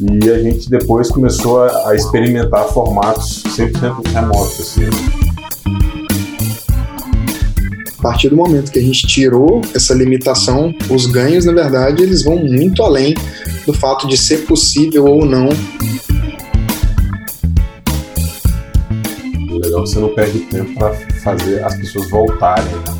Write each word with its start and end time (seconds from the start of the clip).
E 0.00 0.30
a 0.30 0.38
gente 0.38 0.70
depois 0.70 1.10
começou 1.10 1.60
a, 1.60 1.88
a 1.90 1.94
experimentar 1.94 2.68
formatos 2.68 3.42
100% 3.48 4.06
remotos. 4.12 4.60
Assim. 4.60 4.82
A 7.98 8.02
partir 8.02 8.28
do 8.28 8.36
momento 8.36 8.70
que 8.70 8.78
a 8.78 8.82
gente 8.82 9.08
tirou 9.08 9.60
essa 9.74 9.92
limitação, 9.92 10.72
os 10.88 11.06
ganhos, 11.06 11.44
na 11.44 11.52
verdade, 11.52 12.00
eles 12.04 12.22
vão 12.22 12.36
muito 12.36 12.80
além 12.84 13.12
do 13.66 13.72
fato 13.72 14.06
de 14.06 14.16
ser 14.16 14.46
possível 14.46 15.04
ou 15.04 15.26
não. 15.26 15.48
O 19.50 19.58
legal 19.58 19.80
é 19.80 19.82
que 19.82 19.90
você 19.90 19.98
não 19.98 20.14
perde 20.14 20.38
tempo 20.40 20.78
para 20.78 20.94
fazer 21.24 21.64
as 21.64 21.76
pessoas 21.76 22.08
voltarem, 22.08 22.64
né? 22.64 22.98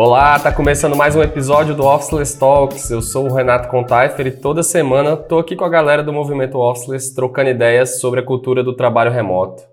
Olá, 0.00 0.38
tá 0.38 0.52
começando 0.52 0.94
mais 0.94 1.16
um 1.16 1.22
episódio 1.24 1.74
do 1.74 1.84
Officeless 1.84 2.38
Talks. 2.38 2.88
Eu 2.88 3.02
sou 3.02 3.28
o 3.28 3.34
Renato 3.34 3.66
Contaifer 3.66 4.28
e 4.28 4.30
toda 4.30 4.62
semana 4.62 5.16
tô 5.16 5.40
aqui 5.40 5.56
com 5.56 5.64
a 5.64 5.68
galera 5.68 6.04
do 6.04 6.12
movimento 6.12 6.56
Officeless 6.56 7.12
trocando 7.12 7.50
ideias 7.50 7.98
sobre 7.98 8.20
a 8.20 8.22
cultura 8.22 8.62
do 8.62 8.76
trabalho 8.76 9.10
remoto. 9.10 9.64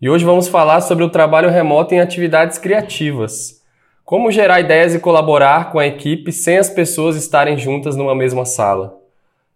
E 0.00 0.08
hoje 0.08 0.24
vamos 0.24 0.46
falar 0.46 0.82
sobre 0.82 1.02
o 1.02 1.10
trabalho 1.10 1.50
remoto 1.50 1.92
em 1.92 2.00
atividades 2.00 2.58
criativas. 2.58 3.60
Como 4.04 4.30
gerar 4.30 4.60
ideias 4.60 4.94
e 4.94 5.00
colaborar 5.00 5.72
com 5.72 5.80
a 5.80 5.86
equipe 5.88 6.30
sem 6.30 6.58
as 6.58 6.70
pessoas 6.70 7.16
estarem 7.16 7.58
juntas 7.58 7.96
numa 7.96 8.14
mesma 8.14 8.44
sala. 8.44 8.96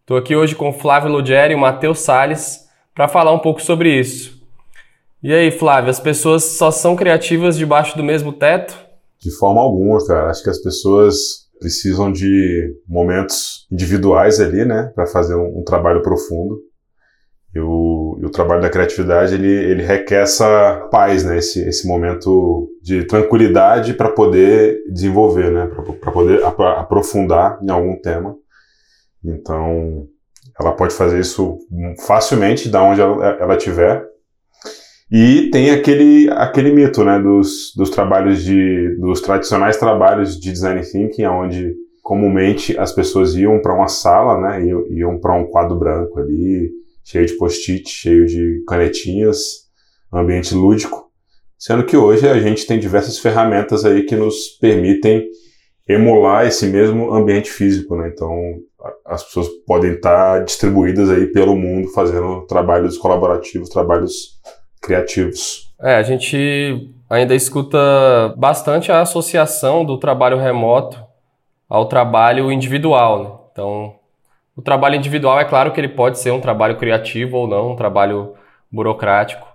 Estou 0.01 0.17
aqui 0.17 0.35
hoje 0.35 0.57
com 0.57 0.73
Flávio 0.73 1.13
Lugeri 1.13 1.55
e 1.55 1.57
Matheus 1.57 2.01
Salles 2.01 2.69
para 2.97 3.07
falar 3.07 3.31
um 3.31 3.39
pouco 3.39 3.63
sobre 3.63 3.97
isso. 3.97 4.43
E 5.23 5.33
aí, 5.33 5.53
Flávio, 5.53 5.89
as 5.89 6.01
pessoas 6.01 6.43
só 6.43 6.73
são 6.73 6.97
criativas 6.97 7.57
debaixo 7.57 7.97
do 7.97 8.03
mesmo 8.03 8.33
teto? 8.33 8.90
De 9.21 9.31
forma 9.31 9.61
alguma, 9.61 10.05
cara. 10.07 10.31
Acho 10.31 10.43
que 10.43 10.51
as 10.51 10.63
pessoas 10.63 11.51
precisam 11.61 12.11
de 12.11 12.75
momentos 12.89 13.67
individuais 13.71 14.41
ali, 14.41 14.65
né, 14.65 14.91
para 14.95 15.07
fazer 15.07 15.35
um, 15.35 15.61
um, 15.61 15.63
trabalho 15.63 16.03
profundo. 16.03 16.59
E 17.55 17.61
o, 17.61 18.19
e 18.23 18.27
o, 18.27 18.31
trabalho 18.31 18.63
da 18.63 18.71
criatividade 18.71 19.35
ele, 19.35 19.51
ele 19.51 19.83
requer 19.83 20.23
essa 20.23 20.89
paz, 20.91 21.25
né, 21.25 21.37
esse, 21.37 21.61
esse 21.69 21.87
momento 21.87 22.71
de 22.81 23.05
tranquilidade 23.05 23.93
para 23.93 24.09
poder 24.09 24.83
desenvolver, 24.91 25.51
né, 25.51 25.67
para 26.01 26.13
poder 26.13 26.43
ap 26.45 26.61
aprofundar 26.61 27.59
em 27.63 27.71
algum 27.71 28.01
tema. 28.01 28.37
Então, 29.23 30.07
ela 30.59 30.73
pode 30.73 30.95
fazer 30.95 31.21
isso 31.21 31.59
facilmente, 32.07 32.69
da 32.69 32.83
onde 32.83 33.01
ela, 33.01 33.27
ela 33.41 33.57
estiver, 33.57 34.03
e 35.11 35.51
tem 35.51 35.71
aquele, 35.71 36.31
aquele 36.31 36.71
mito, 36.71 37.03
né, 37.05 37.19
dos, 37.21 37.73
dos 37.77 37.91
trabalhos 37.91 38.45
de, 38.45 38.97
dos 38.97 39.21
tradicionais 39.21 39.77
trabalhos 39.77 40.39
de 40.39 40.53
design 40.53 40.81
thinking, 40.83 41.25
onde 41.25 41.75
comumente 42.01 42.79
as 42.79 42.93
pessoas 42.93 43.35
iam 43.35 43.61
para 43.61 43.75
uma 43.75 43.89
sala, 43.89 44.41
né, 44.41 44.65
iam, 44.91 45.19
para 45.19 45.35
um 45.35 45.47
quadro 45.47 45.77
branco 45.77 46.21
ali, 46.21 46.71
cheio 47.05 47.27
de 47.27 47.37
post-it, 47.37 47.89
cheio 47.89 48.25
de 48.25 48.63
canetinhas, 48.69 49.69
ambiente 50.13 50.55
lúdico, 50.55 51.11
sendo 51.59 51.85
que 51.85 51.97
hoje 51.97 52.29
a 52.29 52.39
gente 52.39 52.67
tem 52.67 52.79
diversas 52.79 53.19
ferramentas 53.19 53.85
aí 53.85 54.05
que 54.05 54.15
nos 54.15 54.49
permitem 54.61 55.29
emular 55.89 56.47
esse 56.47 56.67
mesmo 56.67 57.13
ambiente 57.13 57.51
físico, 57.51 57.97
né? 57.97 58.11
Então 58.13 58.31
as 59.05 59.25
pessoas 59.25 59.49
podem 59.67 59.95
estar 59.95 60.45
distribuídas 60.45 61.11
aí 61.11 61.27
pelo 61.27 61.57
mundo 61.57 61.89
fazendo 61.89 62.47
trabalhos 62.47 62.97
colaborativos, 62.97 63.69
trabalhos 63.69 64.41
criativos. 64.81 65.73
É, 65.81 65.97
a 65.97 66.03
gente 66.03 66.91
ainda 67.09 67.35
escuta 67.35 67.79
bastante 68.37 68.93
a 68.93 69.01
associação 69.01 69.85
do 69.85 69.99
trabalho 69.99 70.39
remoto 70.39 71.03
ao 71.69 71.87
trabalho 71.87 72.51
individual. 72.51 73.23
Né? 73.23 73.31
Então, 73.53 73.95
o 74.57 74.63
trabalho 74.63 74.97
individual 74.97 75.39
é 75.41 75.45
claro 75.45 75.73
que 75.73 75.81
ele 75.81 75.89
pode 75.89 76.19
ser 76.19 76.33
um 76.33 76.41
trabalho 76.41 76.77
criativo 76.77 77.37
ou 77.37 77.49
não, 77.49 77.73
um 77.73 77.77
trabalho 77.77 78.35
burocrático, 78.71 79.47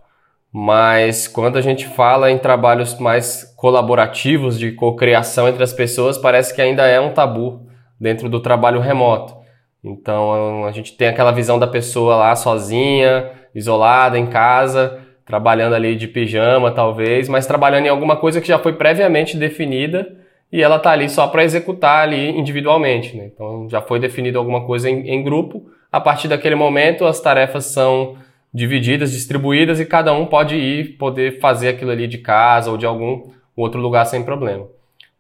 mas 0.52 1.28
quando 1.28 1.58
a 1.58 1.62
gente 1.62 1.86
fala 1.86 2.32
em 2.32 2.38
trabalhos 2.38 2.98
mais 2.98 3.44
colaborativos, 3.58 4.58
de 4.58 4.72
cocriação 4.72 5.48
entre 5.48 5.64
as 5.64 5.74
pessoas, 5.74 6.18
parece 6.18 6.56
que 6.56 6.62
ainda 6.62 6.88
é 6.88 7.00
um 7.00 7.14
tabu 7.14 7.68
dentro 8.00 8.30
do 8.30 8.40
trabalho 8.40 8.80
remoto. 8.80 9.36
Então, 9.84 10.66
a 10.66 10.72
gente 10.72 10.94
tem 10.98 11.10
aquela 11.10 11.32
visão 11.32 11.60
da 11.60 11.68
pessoa 11.68 12.16
lá 12.16 12.36
sozinha, 12.36 13.32
isolada 13.54 14.18
em 14.18 14.28
casa, 14.28 15.05
trabalhando 15.26 15.74
ali 15.74 15.96
de 15.96 16.08
pijama, 16.08 16.72
talvez, 16.72 17.28
mas 17.28 17.48
trabalhando 17.48 17.88
em 17.88 17.90
alguma 17.90 18.16
coisa 18.16 18.40
que 18.40 18.48
já 18.48 18.60
foi 18.60 18.74
previamente 18.74 19.36
definida 19.36 20.16
e 20.52 20.62
ela 20.62 20.76
está 20.76 20.92
ali 20.92 21.10
só 21.10 21.28
para 21.28 21.44
executar 21.44 22.04
ali 22.04 22.30
individualmente. 22.30 23.18
Né? 23.18 23.30
Então 23.34 23.68
já 23.70 23.82
foi 23.82 24.00
definido 24.00 24.38
alguma 24.38 24.66
coisa 24.66 24.90
em, 24.90 25.10
em, 25.10 25.24
grupo. 25.24 25.66
A 25.92 26.00
partir 26.00 26.28
daquele 26.28 26.56
momento, 26.56 27.06
as 27.06 27.20
tarefas 27.20 27.66
são 27.66 28.16
divididas, 28.54 29.12
distribuídas 29.12 29.80
e 29.80 29.86
cada 29.86 30.14
um 30.14 30.26
pode 30.26 30.56
ir 30.56 30.98
poder 30.98 31.40
fazer 31.40 31.70
aquilo 31.70 31.92
ali 31.92 32.08
de 32.08 32.20
casa 32.20 32.70
ou 32.70 32.78
de 32.78 32.86
algum 32.86 33.24
outro 33.56 33.82
lugar 33.82 34.06
sem 34.06 34.24
problema. 34.24 34.68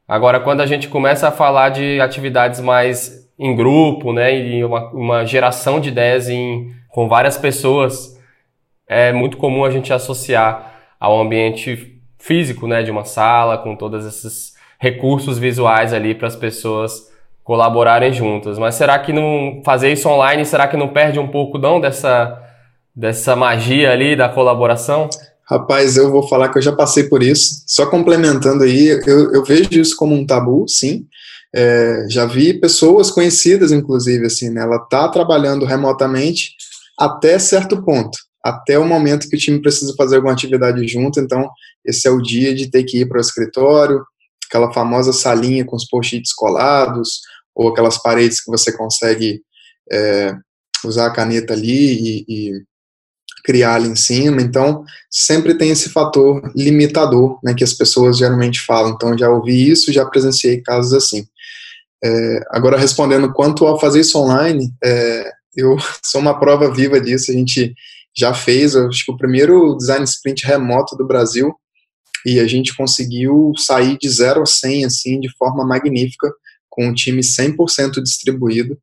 Agora, 0.07 0.39
quando 0.39 0.61
a 0.61 0.65
gente 0.67 0.87
começa 0.87 1.27
a 1.27 1.31
falar 1.31 1.69
de 1.69 1.99
atividades 1.99 2.59
mais 2.59 3.27
em 3.37 3.55
grupo, 3.55 4.13
né, 4.13 4.37
e 4.37 4.63
uma, 4.63 4.89
uma 4.91 5.25
geração 5.25 5.79
de 5.79 5.89
ideias 5.89 6.29
em, 6.29 6.71
com 6.89 7.09
várias 7.09 7.37
pessoas 7.37 8.14
é 8.87 9.11
muito 9.11 9.37
comum 9.37 9.65
a 9.65 9.71
gente 9.71 9.91
associar 9.91 10.73
ao 10.99 11.19
ambiente 11.19 12.01
físico, 12.17 12.67
né, 12.67 12.83
de 12.83 12.91
uma 12.91 13.05
sala, 13.05 13.57
com 13.57 13.75
todos 13.75 14.05
esses 14.05 14.53
recursos 14.79 15.37
visuais 15.37 15.93
ali 15.93 16.15
para 16.15 16.27
as 16.27 16.35
pessoas 16.35 17.09
colaborarem 17.43 18.11
juntas. 18.11 18.57
Mas 18.57 18.75
será 18.75 18.97
que 18.99 19.13
não 19.13 19.61
fazer 19.63 19.91
isso 19.91 20.09
online, 20.09 20.45
será 20.45 20.67
que 20.67 20.77
não 20.77 20.87
perde 20.87 21.19
um 21.19 21.27
pouco 21.27 21.57
não 21.57 21.79
dessa 21.79 22.41
dessa 22.95 23.35
magia 23.35 23.91
ali 23.91 24.15
da 24.15 24.29
colaboração? 24.29 25.09
Rapaz, 25.49 25.97
eu 25.97 26.09
vou 26.09 26.27
falar 26.27 26.49
que 26.49 26.57
eu 26.57 26.61
já 26.61 26.71
passei 26.71 27.03
por 27.03 27.21
isso. 27.21 27.63
Só 27.67 27.85
complementando 27.87 28.63
aí, 28.63 28.87
eu, 29.05 29.33
eu 29.33 29.43
vejo 29.43 29.69
isso 29.73 29.95
como 29.97 30.15
um 30.15 30.25
tabu, 30.25 30.65
sim. 30.67 31.05
É, 31.53 32.05
já 32.09 32.25
vi 32.25 32.53
pessoas 32.53 33.11
conhecidas, 33.11 33.71
inclusive, 33.71 34.25
assim, 34.25 34.49
né? 34.49 34.61
Ela 34.61 34.79
tá 34.79 35.09
trabalhando 35.09 35.65
remotamente 35.65 36.55
até 36.97 37.37
certo 37.37 37.83
ponto 37.83 38.17
até 38.45 38.77
o 38.77 38.85
momento 38.85 39.27
que 39.27 39.35
o 39.35 39.39
time 39.39 39.59
precisa 39.59 39.91
fazer 39.97 40.17
alguma 40.17 40.33
atividade 40.33 40.87
junto, 40.87 41.19
então 41.19 41.49
esse 41.83 42.07
é 42.07 42.11
o 42.11 42.21
dia 42.21 42.53
de 42.53 42.69
ter 42.69 42.83
que 42.83 42.99
ir 42.99 43.07
para 43.07 43.17
o 43.17 43.21
escritório, 43.21 44.05
aquela 44.47 44.71
famosa 44.71 45.11
salinha 45.11 45.65
com 45.65 45.75
os 45.75 45.87
post-its 45.87 46.31
colados, 46.31 47.21
ou 47.55 47.69
aquelas 47.69 47.97
paredes 47.97 48.39
que 48.39 48.51
você 48.51 48.71
consegue 48.71 49.41
é, 49.91 50.35
usar 50.85 51.07
a 51.07 51.11
caneta 51.11 51.53
ali 51.53 52.19
e, 52.19 52.25
e, 52.29 52.51
criar 53.43 53.75
ali 53.75 53.89
em 53.89 53.95
cima, 53.95 54.41
então 54.41 54.83
sempre 55.09 55.55
tem 55.55 55.71
esse 55.71 55.89
fator 55.89 56.51
limitador, 56.55 57.39
né, 57.43 57.53
que 57.53 57.63
as 57.63 57.73
pessoas 57.73 58.17
geralmente 58.17 58.59
falam, 58.59 58.91
então 58.91 59.17
já 59.17 59.29
ouvi 59.29 59.69
isso, 59.69 59.91
já 59.91 60.05
presenciei 60.05 60.61
casos 60.61 60.93
assim. 60.93 61.25
É, 62.03 62.39
agora, 62.51 62.77
respondendo 62.77 63.33
quanto 63.33 63.65
ao 63.65 63.79
fazer 63.79 64.01
isso 64.01 64.19
online, 64.19 64.71
é, 64.83 65.31
eu 65.55 65.77
sou 66.05 66.21
uma 66.21 66.39
prova 66.39 66.71
viva 66.71 67.01
disso, 67.01 67.31
a 67.31 67.33
gente 67.33 67.73
já 68.17 68.33
fez, 68.33 68.75
acho 68.75 69.05
que 69.05 69.11
o 69.11 69.17
primeiro 69.17 69.75
design 69.75 70.03
sprint 70.03 70.45
remoto 70.45 70.95
do 70.95 71.05
Brasil, 71.05 71.53
e 72.25 72.39
a 72.39 72.47
gente 72.47 72.75
conseguiu 72.75 73.53
sair 73.57 73.97
de 73.97 74.09
0 74.09 74.41
a 74.41 74.45
100, 74.45 74.85
assim, 74.85 75.19
de 75.19 75.29
forma 75.37 75.65
magnífica, 75.65 76.31
com 76.69 76.87
um 76.87 76.93
time 76.93 77.21
100% 77.21 78.01
distribuído, 78.01 78.77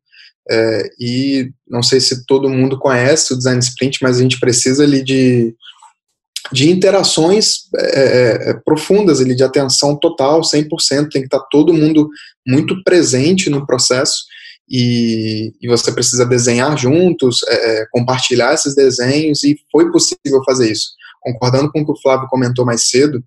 é, 0.49 0.89
e 0.99 1.51
não 1.67 1.81
sei 1.81 1.99
se 1.99 2.25
todo 2.25 2.49
mundo 2.49 2.77
conhece 2.77 3.33
o 3.33 3.37
design 3.37 3.59
sprint, 3.59 3.99
mas 4.01 4.17
a 4.17 4.21
gente 4.21 4.39
precisa 4.39 4.83
ali 4.83 5.03
de, 5.03 5.55
de 6.51 6.69
interações 6.69 7.69
é, 7.75 7.99
é, 7.99 8.49
é 8.49 8.53
profundas, 8.53 9.21
ali, 9.21 9.35
de 9.35 9.43
atenção 9.43 9.95
total, 9.97 10.41
100%, 10.41 11.09
tem 11.09 11.21
que 11.21 11.27
estar 11.27 11.39
todo 11.51 11.73
mundo 11.73 12.09
muito 12.45 12.83
presente 12.83 13.49
no 13.49 13.65
processo, 13.65 14.25
e, 14.69 15.53
e 15.61 15.67
você 15.67 15.91
precisa 15.91 16.25
desenhar 16.25 16.77
juntos, 16.77 17.41
é, 17.47 17.81
é, 17.81 17.85
compartilhar 17.91 18.53
esses 18.53 18.75
desenhos, 18.75 19.43
e 19.43 19.57
foi 19.71 19.91
possível 19.91 20.43
fazer 20.45 20.71
isso. 20.71 20.91
Concordando 21.21 21.71
com 21.71 21.81
o 21.81 21.85
que 21.85 21.91
o 21.91 22.01
Flávio 22.01 22.27
comentou 22.27 22.65
mais 22.65 22.89
cedo, 22.89 23.23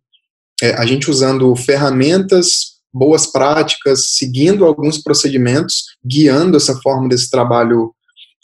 é, 0.63 0.73
a 0.73 0.87
gente 0.87 1.11
usando 1.11 1.55
ferramentas, 1.55 2.77
boas 2.93 3.27
práticas, 3.27 4.15
seguindo 4.17 4.65
alguns 4.65 4.99
procedimentos, 4.99 5.85
guiando 6.05 6.57
essa 6.57 6.75
forma 6.81 7.09
desse 7.09 7.31
trabalho 7.31 7.93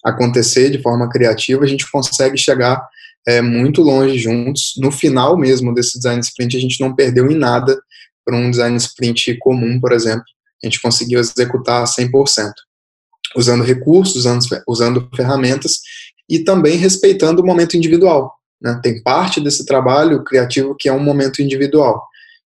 acontecer 0.05 0.71
de 0.71 0.83
forma 0.83 1.09
criativa, 1.09 1.65
a 1.65 1.67
gente 1.67 1.91
consegue 1.91 2.37
chegar 2.37 2.87
é, 3.27 3.41
muito 3.41 3.83
longe 3.83 4.19
juntos. 4.19 4.75
No 4.77 4.91
final 4.91 5.39
mesmo 5.39 5.73
desse 5.73 5.97
design 5.97 6.21
sprint, 6.21 6.57
a 6.57 6.61
gente 6.61 6.81
não 6.81 6.95
perdeu 6.95 7.31
em 7.31 7.37
nada 7.37 7.81
para 8.25 8.37
um 8.37 8.51
design 8.51 8.77
sprint 8.77 9.39
comum, 9.39 9.81
por 9.81 9.93
exemplo. 9.93 10.25
A 10.63 10.67
gente 10.67 10.81
conseguiu 10.81 11.19
executar 11.19 11.85
100% 11.85 12.53
usando 13.37 13.63
recursos, 13.63 14.17
usando, 14.17 14.45
usando 14.67 15.09
ferramentas 15.15 15.81
e 16.29 16.39
também 16.39 16.77
respeitando 16.77 17.43
o 17.43 17.47
momento 17.47 17.77
individual. 17.77 18.35
Né? 18.61 18.79
Tem 18.83 19.03
parte 19.03 19.41
desse 19.41 19.67
trabalho 19.67 20.23
criativo 20.23 20.77
que 20.79 20.89
é 20.89 20.93
um 20.93 21.03
momento 21.03 21.43
individual. 21.43 22.07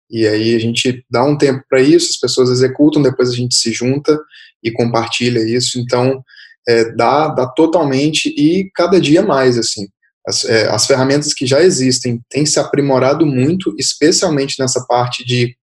E 0.09 0.27
aí 0.27 0.56
a 0.56 0.59
gente 0.59 1.03
dá 1.09 1.24
um 1.24 1.38
tempo 1.38 1.63
para 1.68 1.81
isso, 1.81 2.12
as 2.12 2.18
pessoas 2.18 2.50
executam, 2.50 3.01
depois 3.01 3.30
a 3.30 3.35
gente 3.35 3.56
se 3.56 3.71
junta 3.71 4.19
e 4.63 4.71
compartilha 4.71 5.39
isso. 5.39 5.80
Então, 5.80 6.24
é, 6.68 6.91
dá, 6.91 7.27
dá 7.29 7.47
totalmente 7.47 8.29
e 8.29 8.69
cada 8.75 9.01
dia 9.01 9.21
mais, 9.21 9.57
assim. 9.57 9.88
As, 10.25 10.45
é, 10.45 10.69
as 10.69 10.86
ferramentas 10.86 11.33
que 11.33 11.45
já 11.45 11.62
existem 11.62 12.21
têm 12.29 12.45
se 12.45 12.59
aprimorado 12.59 13.25
muito, 13.25 13.75
especialmente 13.77 14.56
nessa 14.59 14.86
parte 14.86 15.25
de 15.25 15.56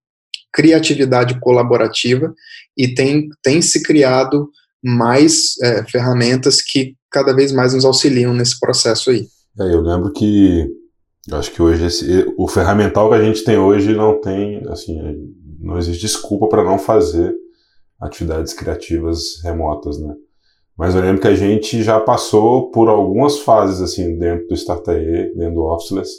criatividade 0.52 1.38
colaborativa, 1.40 2.34
e 2.76 2.92
tem, 2.92 3.28
tem 3.42 3.62
se 3.62 3.82
criado 3.82 4.50
mais 4.82 5.54
é, 5.62 5.84
ferramentas 5.84 6.62
que 6.62 6.94
cada 7.10 7.34
vez 7.34 7.52
mais 7.52 7.74
nos 7.74 7.84
auxiliam 7.84 8.32
nesse 8.32 8.58
processo 8.58 9.10
aí. 9.10 9.26
É, 9.58 9.74
eu 9.74 9.80
lembro 9.80 10.12
que 10.12 10.68
acho 11.32 11.52
que 11.52 11.60
hoje 11.60 11.84
esse, 11.84 12.32
o 12.38 12.48
ferramental 12.48 13.08
que 13.08 13.16
a 13.16 13.22
gente 13.22 13.44
tem 13.44 13.58
hoje 13.58 13.94
não 13.94 14.20
tem, 14.20 14.62
assim, 14.68 14.98
não 15.60 15.76
existe 15.78 16.00
desculpa 16.00 16.48
para 16.48 16.64
não 16.64 16.78
fazer 16.78 17.34
atividades 18.00 18.54
criativas 18.54 19.42
remotas, 19.42 20.00
né? 20.00 20.14
Mas 20.76 20.94
eu 20.94 21.02
lembro 21.02 21.20
que 21.20 21.28
a 21.28 21.34
gente 21.34 21.82
já 21.82 22.00
passou 22.00 22.70
por 22.70 22.88
algumas 22.88 23.40
fases 23.40 23.82
assim 23.82 24.16
dentro 24.16 24.48
do 24.48 24.54
Startae, 24.54 25.30
dentro 25.36 25.56
do 25.56 25.64
Officeless. 25.64 26.10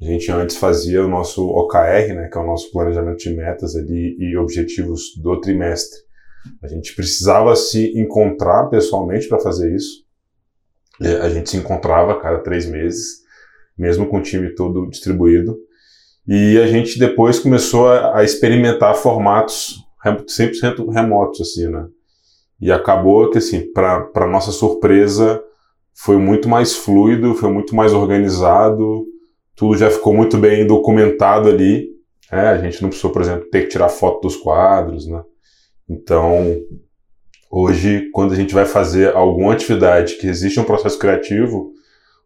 A 0.00 0.04
gente 0.04 0.30
antes 0.30 0.56
fazia 0.56 1.02
o 1.02 1.08
nosso 1.08 1.48
OKR, 1.48 2.14
né, 2.14 2.28
que 2.30 2.36
é 2.36 2.40
o 2.40 2.46
nosso 2.46 2.70
planejamento 2.70 3.16
de 3.16 3.34
metas 3.34 3.74
ali 3.74 4.14
e 4.18 4.36
objetivos 4.36 5.16
do 5.16 5.40
trimestre. 5.40 5.98
A 6.62 6.68
gente 6.68 6.94
precisava 6.94 7.54
se 7.56 7.98
encontrar 7.98 8.66
pessoalmente 8.66 9.28
para 9.28 9.38
fazer 9.38 9.74
isso. 9.74 10.04
A 11.22 11.28
gente 11.28 11.50
se 11.50 11.56
encontrava 11.56 12.12
a 12.12 12.20
cada 12.20 12.38
três 12.38 12.66
meses, 12.66 13.22
mesmo 13.76 14.06
com 14.08 14.18
o 14.18 14.22
time 14.22 14.54
todo 14.54 14.88
distribuído. 14.88 15.56
E 16.26 16.58
a 16.58 16.66
gente 16.66 16.98
depois 16.98 17.38
começou 17.38 17.88
a, 17.88 18.22
experimentar 18.22 18.94
formatos 18.94 19.76
100% 20.04 20.92
remotos, 20.92 21.40
assim, 21.40 21.68
né? 21.68 21.86
E 22.60 22.72
acabou 22.72 23.30
que, 23.30 23.38
assim, 23.38 23.72
para 23.72 24.26
nossa 24.26 24.50
surpresa, 24.50 25.42
foi 25.94 26.16
muito 26.16 26.48
mais 26.48 26.74
fluido, 26.74 27.34
foi 27.34 27.50
muito 27.50 27.74
mais 27.74 27.92
organizado, 27.92 29.06
tudo 29.54 29.76
já 29.76 29.90
ficou 29.90 30.12
muito 30.12 30.36
bem 30.36 30.66
documentado 30.66 31.48
ali. 31.48 31.88
É, 32.30 32.40
a 32.40 32.58
gente 32.58 32.82
não 32.82 32.88
precisou, 32.88 33.10
por 33.10 33.22
exemplo, 33.22 33.48
ter 33.50 33.62
que 33.62 33.68
tirar 33.68 33.88
foto 33.88 34.20
dos 34.20 34.36
quadros, 34.36 35.06
né? 35.06 35.22
Então, 35.88 36.60
hoje, 37.50 38.10
quando 38.12 38.32
a 38.32 38.36
gente 38.36 38.54
vai 38.54 38.64
fazer 38.64 39.14
alguma 39.14 39.52
atividade 39.52 40.16
que 40.16 40.26
existe 40.26 40.60
um 40.60 40.64
processo 40.64 40.98
criativo, 40.98 41.72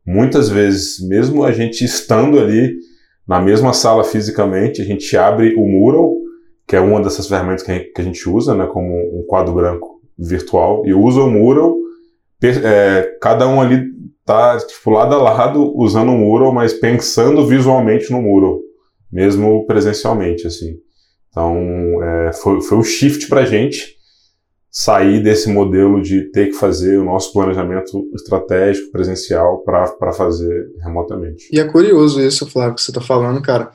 muitas 0.04 0.48
vezes, 0.48 1.00
mesmo 1.06 1.44
a 1.44 1.52
gente 1.52 1.84
estando 1.84 2.38
ali 2.38 2.74
na 3.26 3.40
mesma 3.40 3.72
sala 3.72 4.02
fisicamente, 4.02 4.82
a 4.82 4.84
gente 4.84 5.16
abre 5.16 5.54
o 5.54 5.66
mural, 5.66 6.12
que 6.66 6.74
é 6.74 6.80
uma 6.80 7.00
dessas 7.00 7.28
ferramentas 7.28 7.62
que 7.62 7.92
a 8.00 8.02
gente 8.02 8.28
usa, 8.28 8.54
né, 8.54 8.66
como 8.66 8.88
um 8.88 9.24
quadro 9.26 9.54
branco 9.54 10.00
virtual, 10.18 10.84
e 10.86 10.92
usa 10.92 11.20
o 11.20 11.30
mural, 11.30 11.76
é, 12.42 13.16
cada 13.20 13.46
um 13.46 13.60
ali 13.60 13.92
tá 14.24 14.58
tipo, 14.58 14.90
lado 14.90 15.14
a 15.14 15.22
lado 15.22 15.72
usando 15.76 16.10
o 16.10 16.18
mural, 16.18 16.52
mas 16.52 16.72
pensando 16.72 17.46
visualmente 17.46 18.10
no 18.10 18.20
mural, 18.20 18.58
mesmo 19.10 19.64
presencialmente, 19.66 20.46
assim. 20.46 20.76
Então, 21.32 21.56
é, 22.04 22.32
foi, 22.34 22.60
foi 22.60 22.78
um 22.78 22.84
shift 22.84 23.26
para 23.26 23.40
a 23.40 23.46
gente 23.46 23.96
sair 24.70 25.22
desse 25.22 25.50
modelo 25.50 26.00
de 26.00 26.30
ter 26.30 26.46
que 26.48 26.52
fazer 26.52 26.98
o 26.98 27.04
nosso 27.04 27.32
planejamento 27.32 28.08
estratégico 28.14 28.92
presencial 28.92 29.58
para 29.64 30.12
fazer 30.12 30.70
remotamente. 30.82 31.48
E 31.50 31.58
é 31.58 31.64
curioso 31.64 32.20
isso, 32.22 32.46
Flávio, 32.46 32.74
que 32.74 32.82
você 32.82 32.90
está 32.90 33.00
falando, 33.00 33.42
cara, 33.42 33.70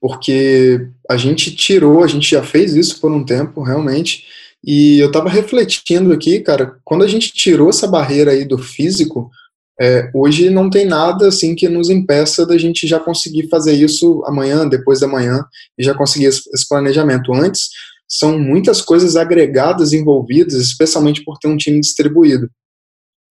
porque 0.00 0.88
a 1.08 1.16
gente 1.16 1.54
tirou, 1.54 2.04
a 2.04 2.06
gente 2.06 2.30
já 2.30 2.42
fez 2.42 2.74
isso 2.74 3.00
por 3.00 3.10
um 3.10 3.24
tempo, 3.24 3.62
realmente, 3.62 4.24
e 4.64 4.98
eu 4.98 5.08
estava 5.08 5.28
refletindo 5.28 6.12
aqui, 6.12 6.40
cara, 6.40 6.76
quando 6.84 7.04
a 7.04 7.08
gente 7.08 7.32
tirou 7.32 7.68
essa 7.68 7.86
barreira 7.86 8.32
aí 8.32 8.44
do 8.44 8.58
físico, 8.58 9.30
é, 9.80 10.10
hoje 10.12 10.50
não 10.50 10.68
tem 10.68 10.84
nada 10.84 11.28
assim 11.28 11.54
que 11.54 11.68
nos 11.68 11.88
impeça 11.88 12.44
da 12.44 12.58
gente 12.58 12.86
já 12.86 12.98
conseguir 12.98 13.48
fazer 13.48 13.74
isso 13.74 14.22
amanhã, 14.26 14.68
depois 14.68 15.00
da 15.00 15.06
manhã, 15.06 15.44
e 15.78 15.84
já 15.84 15.94
conseguir 15.94 16.26
esse, 16.26 16.68
planejamento. 16.68 17.32
Antes, 17.32 17.68
são 18.08 18.38
muitas 18.38 18.80
coisas 18.80 19.14
agregadas 19.14 19.92
envolvidas, 19.92 20.54
especialmente 20.54 21.22
por 21.22 21.38
ter 21.38 21.46
um 21.46 21.56
time 21.56 21.80
distribuído, 21.80 22.50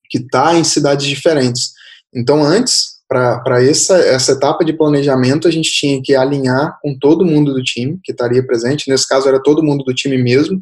que 0.09 0.19
está 0.19 0.55
em 0.55 0.63
cidades 0.63 1.05
diferentes. 1.05 1.71
Então, 2.15 2.41
antes, 2.41 2.97
para 3.09 3.61
essa, 3.61 3.97
essa 3.97 4.31
etapa 4.31 4.63
de 4.63 4.71
planejamento, 4.71 5.47
a 5.50 5.51
gente 5.51 5.69
tinha 5.71 6.01
que 6.01 6.15
alinhar 6.15 6.77
com 6.81 6.97
todo 6.97 7.25
mundo 7.25 7.53
do 7.53 7.63
time 7.63 8.00
que 8.03 8.13
estaria 8.13 8.45
presente. 8.45 8.89
Nesse 8.89 9.07
caso, 9.07 9.27
era 9.27 9.41
todo 9.41 9.63
mundo 9.63 9.83
do 9.83 9.93
time 9.93 10.17
mesmo. 10.17 10.61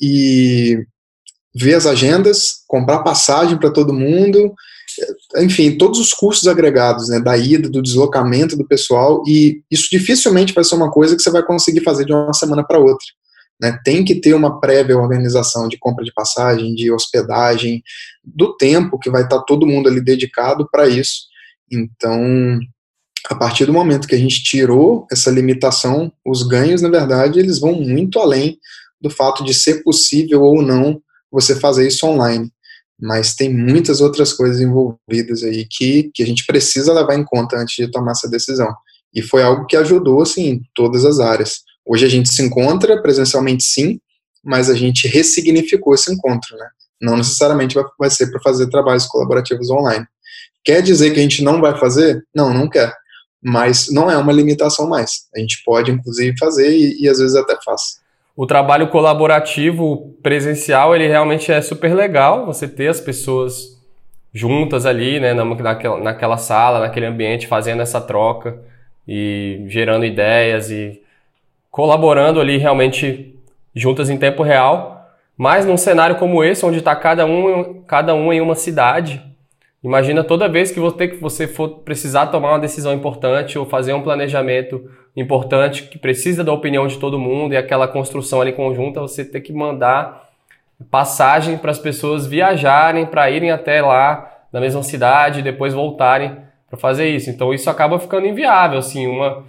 E 0.00 0.84
ver 1.54 1.74
as 1.74 1.86
agendas, 1.86 2.62
comprar 2.68 3.02
passagem 3.02 3.58
para 3.58 3.70
todo 3.70 3.92
mundo, 3.92 4.54
enfim, 5.36 5.76
todos 5.76 5.98
os 5.98 6.12
custos 6.12 6.48
agregados, 6.48 7.08
né, 7.08 7.20
da 7.20 7.36
ida, 7.36 7.68
do 7.68 7.82
deslocamento 7.82 8.56
do 8.56 8.66
pessoal, 8.66 9.22
e 9.26 9.62
isso 9.70 9.88
dificilmente 9.90 10.52
vai 10.52 10.64
ser 10.64 10.74
uma 10.74 10.90
coisa 10.90 11.16
que 11.16 11.22
você 11.22 11.30
vai 11.30 11.42
conseguir 11.42 11.82
fazer 11.82 12.04
de 12.04 12.12
uma 12.12 12.32
semana 12.32 12.64
para 12.64 12.78
outra. 12.78 13.06
Né, 13.60 13.76
tem 13.84 14.04
que 14.04 14.14
ter 14.14 14.34
uma 14.34 14.60
prévia 14.60 14.96
organização 14.96 15.68
de 15.68 15.76
compra 15.78 16.04
de 16.04 16.12
passagem, 16.12 16.74
de 16.74 16.92
hospedagem, 16.92 17.82
do 18.24 18.56
tempo 18.56 18.98
que 18.98 19.10
vai 19.10 19.24
estar 19.24 19.40
todo 19.40 19.66
mundo 19.66 19.88
ali 19.88 20.00
dedicado 20.00 20.68
para 20.70 20.88
isso. 20.88 21.26
Então, 21.70 22.58
a 23.28 23.34
partir 23.34 23.66
do 23.66 23.72
momento 23.72 24.06
que 24.06 24.14
a 24.14 24.18
gente 24.18 24.44
tirou 24.44 25.06
essa 25.10 25.30
limitação, 25.30 26.12
os 26.24 26.44
ganhos, 26.44 26.82
na 26.82 26.88
verdade, 26.88 27.40
eles 27.40 27.58
vão 27.58 27.72
muito 27.72 28.20
além 28.20 28.58
do 29.00 29.10
fato 29.10 29.44
de 29.44 29.52
ser 29.52 29.82
possível 29.82 30.42
ou 30.42 30.62
não 30.62 31.00
você 31.30 31.58
fazer 31.58 31.86
isso 31.86 32.06
online 32.06 32.50
mas 33.00 33.34
tem 33.34 33.52
muitas 33.54 34.00
outras 34.00 34.32
coisas 34.32 34.60
envolvidas 34.60 35.42
aí 35.44 35.66
que, 35.70 36.10
que 36.12 36.22
a 36.22 36.26
gente 36.26 36.44
precisa 36.44 36.92
levar 36.92 37.14
em 37.14 37.24
conta 37.24 37.56
antes 37.56 37.76
de 37.76 37.90
tomar 37.90 38.12
essa 38.12 38.28
decisão. 38.28 38.68
E 39.14 39.22
foi 39.22 39.42
algo 39.42 39.66
que 39.66 39.76
ajudou, 39.76 40.20
assim, 40.20 40.48
em 40.48 40.62
todas 40.74 41.04
as 41.04 41.20
áreas. 41.20 41.60
Hoje 41.86 42.04
a 42.04 42.08
gente 42.08 42.32
se 42.32 42.42
encontra 42.42 43.00
presencialmente, 43.00 43.62
sim, 43.62 44.00
mas 44.44 44.68
a 44.68 44.74
gente 44.74 45.06
ressignificou 45.06 45.94
esse 45.94 46.12
encontro, 46.12 46.56
né? 46.56 46.68
Não 47.00 47.16
necessariamente 47.16 47.74
vai, 47.74 47.84
vai 47.98 48.10
ser 48.10 48.30
para 48.30 48.40
fazer 48.40 48.68
trabalhos 48.68 49.06
colaborativos 49.06 49.70
online. 49.70 50.04
Quer 50.64 50.82
dizer 50.82 51.12
que 51.12 51.20
a 51.20 51.22
gente 51.22 51.42
não 51.42 51.60
vai 51.60 51.78
fazer? 51.78 52.22
Não, 52.34 52.52
não 52.52 52.68
quer. 52.68 52.92
Mas 53.42 53.88
não 53.90 54.10
é 54.10 54.18
uma 54.18 54.32
limitação 54.32 54.88
mais. 54.88 55.28
A 55.34 55.38
gente 55.38 55.62
pode, 55.64 55.90
inclusive, 55.90 56.36
fazer 56.36 56.76
e, 56.76 57.04
e 57.04 57.08
às 57.08 57.18
vezes 57.18 57.36
até 57.36 57.56
faz 57.64 57.98
o 58.38 58.46
trabalho 58.46 58.86
colaborativo 58.86 60.14
presencial, 60.22 60.94
ele 60.94 61.08
realmente 61.08 61.50
é 61.50 61.60
super 61.60 61.92
legal, 61.92 62.46
você 62.46 62.68
ter 62.68 62.86
as 62.86 63.00
pessoas 63.00 63.82
juntas 64.32 64.86
ali, 64.86 65.18
né, 65.18 65.34
naquela, 65.34 65.98
naquela 65.98 66.36
sala, 66.36 66.78
naquele 66.78 67.06
ambiente, 67.06 67.48
fazendo 67.48 67.82
essa 67.82 68.00
troca 68.00 68.60
e 69.08 69.64
gerando 69.66 70.04
ideias 70.04 70.70
e 70.70 71.02
colaborando 71.68 72.40
ali 72.40 72.58
realmente 72.58 73.34
juntas 73.74 74.08
em 74.08 74.16
tempo 74.16 74.44
real. 74.44 75.04
Mas 75.36 75.66
num 75.66 75.76
cenário 75.76 76.14
como 76.14 76.44
esse, 76.44 76.64
onde 76.64 76.78
está 76.78 76.94
cada 76.94 77.26
um, 77.26 77.82
cada 77.88 78.14
um 78.14 78.32
em 78.32 78.40
uma 78.40 78.54
cidade, 78.54 79.20
imagina 79.82 80.22
toda 80.22 80.48
vez 80.48 80.70
que 80.70 80.78
você, 80.78 81.08
que 81.08 81.16
você 81.16 81.48
for 81.48 81.80
precisar 81.80 82.26
tomar 82.26 82.50
uma 82.50 82.60
decisão 82.60 82.94
importante 82.94 83.58
ou 83.58 83.66
fazer 83.66 83.94
um 83.94 84.02
planejamento 84.02 84.88
importante 85.16 85.84
que 85.84 85.98
precisa 85.98 86.44
da 86.44 86.52
opinião 86.52 86.86
de 86.86 86.98
todo 86.98 87.18
mundo 87.18 87.52
e 87.52 87.56
aquela 87.56 87.88
construção 87.88 88.40
ali 88.40 88.52
conjunta, 88.52 89.00
você 89.00 89.24
tem 89.24 89.42
que 89.42 89.52
mandar 89.52 90.28
passagem 90.90 91.56
para 91.56 91.70
as 91.70 91.78
pessoas 91.78 92.26
viajarem, 92.26 93.06
para 93.06 93.30
irem 93.30 93.50
até 93.50 93.82
lá 93.82 94.38
na 94.52 94.60
mesma 94.60 94.82
cidade 94.82 95.40
e 95.40 95.42
depois 95.42 95.74
voltarem 95.74 96.36
para 96.68 96.78
fazer 96.78 97.08
isso. 97.08 97.30
Então 97.30 97.52
isso 97.52 97.68
acaba 97.68 97.98
ficando 97.98 98.26
inviável, 98.26 98.78
assim, 98.78 99.06
uma, 99.06 99.44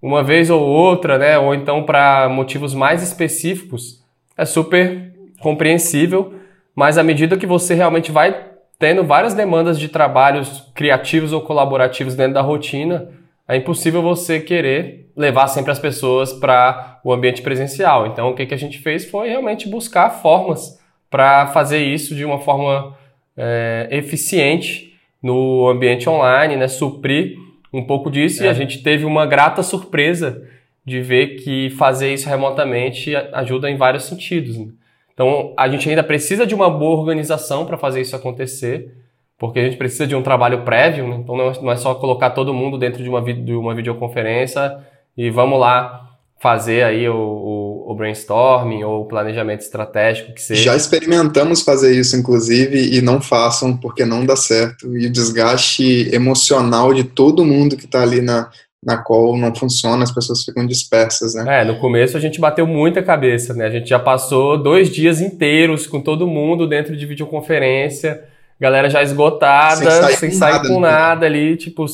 uma 0.00 0.22
vez 0.22 0.50
ou 0.50 0.62
outra, 0.62 1.18
né? 1.18 1.38
Ou 1.38 1.54
então 1.54 1.82
para 1.82 2.28
motivos 2.28 2.74
mais 2.74 3.02
específicos, 3.02 4.02
é 4.36 4.44
super 4.44 5.12
compreensível, 5.40 6.34
mas 6.74 6.96
à 6.96 7.02
medida 7.02 7.36
que 7.36 7.46
você 7.46 7.74
realmente 7.74 8.10
vai 8.10 8.50
tendo 8.78 9.04
várias 9.04 9.34
demandas 9.34 9.78
de 9.78 9.88
trabalhos 9.88 10.70
criativos 10.74 11.32
ou 11.32 11.42
colaborativos 11.42 12.14
dentro 12.14 12.34
da 12.34 12.40
rotina, 12.40 13.08
é 13.50 13.56
impossível 13.56 14.00
você 14.00 14.38
querer 14.38 15.10
levar 15.16 15.48
sempre 15.48 15.72
as 15.72 15.78
pessoas 15.78 16.32
para 16.32 17.00
o 17.02 17.12
ambiente 17.12 17.42
presencial. 17.42 18.06
Então, 18.06 18.30
o 18.30 18.34
que, 18.34 18.46
que 18.46 18.54
a 18.54 18.56
gente 18.56 18.78
fez 18.78 19.04
foi 19.04 19.28
realmente 19.28 19.68
buscar 19.68 20.08
formas 20.08 20.78
para 21.10 21.48
fazer 21.48 21.82
isso 21.84 22.14
de 22.14 22.24
uma 22.24 22.38
forma 22.38 22.96
é, 23.36 23.88
eficiente 23.90 24.94
no 25.20 25.68
ambiente 25.68 26.08
online, 26.08 26.56
né? 26.56 26.68
suprir 26.68 27.36
um 27.72 27.84
pouco 27.84 28.08
disso. 28.08 28.42
É. 28.42 28.46
E 28.46 28.48
a 28.48 28.52
gente 28.52 28.84
teve 28.84 29.04
uma 29.04 29.26
grata 29.26 29.64
surpresa 29.64 30.46
de 30.84 31.00
ver 31.00 31.36
que 31.36 31.70
fazer 31.70 32.14
isso 32.14 32.28
remotamente 32.28 33.14
ajuda 33.32 33.68
em 33.68 33.76
vários 33.76 34.04
sentidos. 34.04 34.56
Né? 34.56 34.68
Então, 35.12 35.52
a 35.56 35.68
gente 35.68 35.88
ainda 35.88 36.04
precisa 36.04 36.46
de 36.46 36.54
uma 36.54 36.70
boa 36.70 37.00
organização 37.00 37.66
para 37.66 37.76
fazer 37.76 38.00
isso 38.00 38.14
acontecer 38.14 38.94
porque 39.40 39.58
a 39.58 39.64
gente 39.64 39.78
precisa 39.78 40.06
de 40.06 40.14
um 40.14 40.22
trabalho 40.22 40.64
prévio, 40.66 41.08
né? 41.08 41.16
então 41.24 41.34
não 41.34 41.72
é 41.72 41.76
só 41.76 41.94
colocar 41.94 42.28
todo 42.28 42.52
mundo 42.52 42.76
dentro 42.76 43.02
de 43.02 43.08
uma, 43.08 43.22
de 43.22 43.54
uma 43.54 43.74
videoconferência 43.74 44.76
e 45.16 45.30
vamos 45.30 45.58
lá 45.58 46.08
fazer 46.38 46.84
aí 46.84 47.08
o, 47.08 47.16
o, 47.16 47.90
o, 47.90 47.94
brainstorming 47.94 48.84
ou 48.84 49.02
o 49.02 49.04
planejamento 49.06 49.60
estratégico 49.60 50.34
que 50.34 50.42
seja. 50.42 50.62
Já 50.62 50.76
experimentamos 50.76 51.62
fazer 51.62 51.98
isso, 51.98 52.16
inclusive, 52.16 52.94
e 52.94 53.00
não 53.00 53.20
façam 53.20 53.74
porque 53.74 54.04
não 54.04 54.26
dá 54.26 54.36
certo. 54.36 54.94
E 54.96 55.06
o 55.06 55.12
desgaste 55.12 56.14
emocional 56.14 56.92
de 56.92 57.04
todo 57.04 57.44
mundo 57.44 57.76
que 57.76 57.86
está 57.86 58.02
ali 58.02 58.20
na, 58.20 58.50
na 58.84 58.98
call 58.98 59.38
não 59.38 59.54
funciona, 59.54 60.02
as 60.02 60.12
pessoas 60.12 60.44
ficam 60.44 60.66
dispersas, 60.66 61.34
né? 61.34 61.60
É, 61.60 61.64
no 61.64 61.78
começo 61.78 62.16
a 62.16 62.20
gente 62.20 62.40
bateu 62.40 62.66
muita 62.66 63.02
cabeça, 63.02 63.54
né? 63.54 63.66
A 63.66 63.70
gente 63.70 63.88
já 63.88 63.98
passou 63.98 64.62
dois 64.62 64.90
dias 64.90 65.20
inteiros 65.20 65.86
com 65.86 66.00
todo 66.00 66.26
mundo 66.26 66.66
dentro 66.66 66.94
de 66.94 67.06
videoconferência, 67.06 68.29
galera 68.60 68.90
já 68.90 69.02
esgotada, 69.02 69.76
sem 69.76 69.90
sair, 69.90 70.16
sem 70.16 70.30
com, 70.30 70.36
sair 70.36 70.52
nada, 70.52 70.68
com 70.68 70.80
né? 70.80 70.90
nada 70.90 71.26
ali, 71.26 71.56
tipo, 71.56 71.86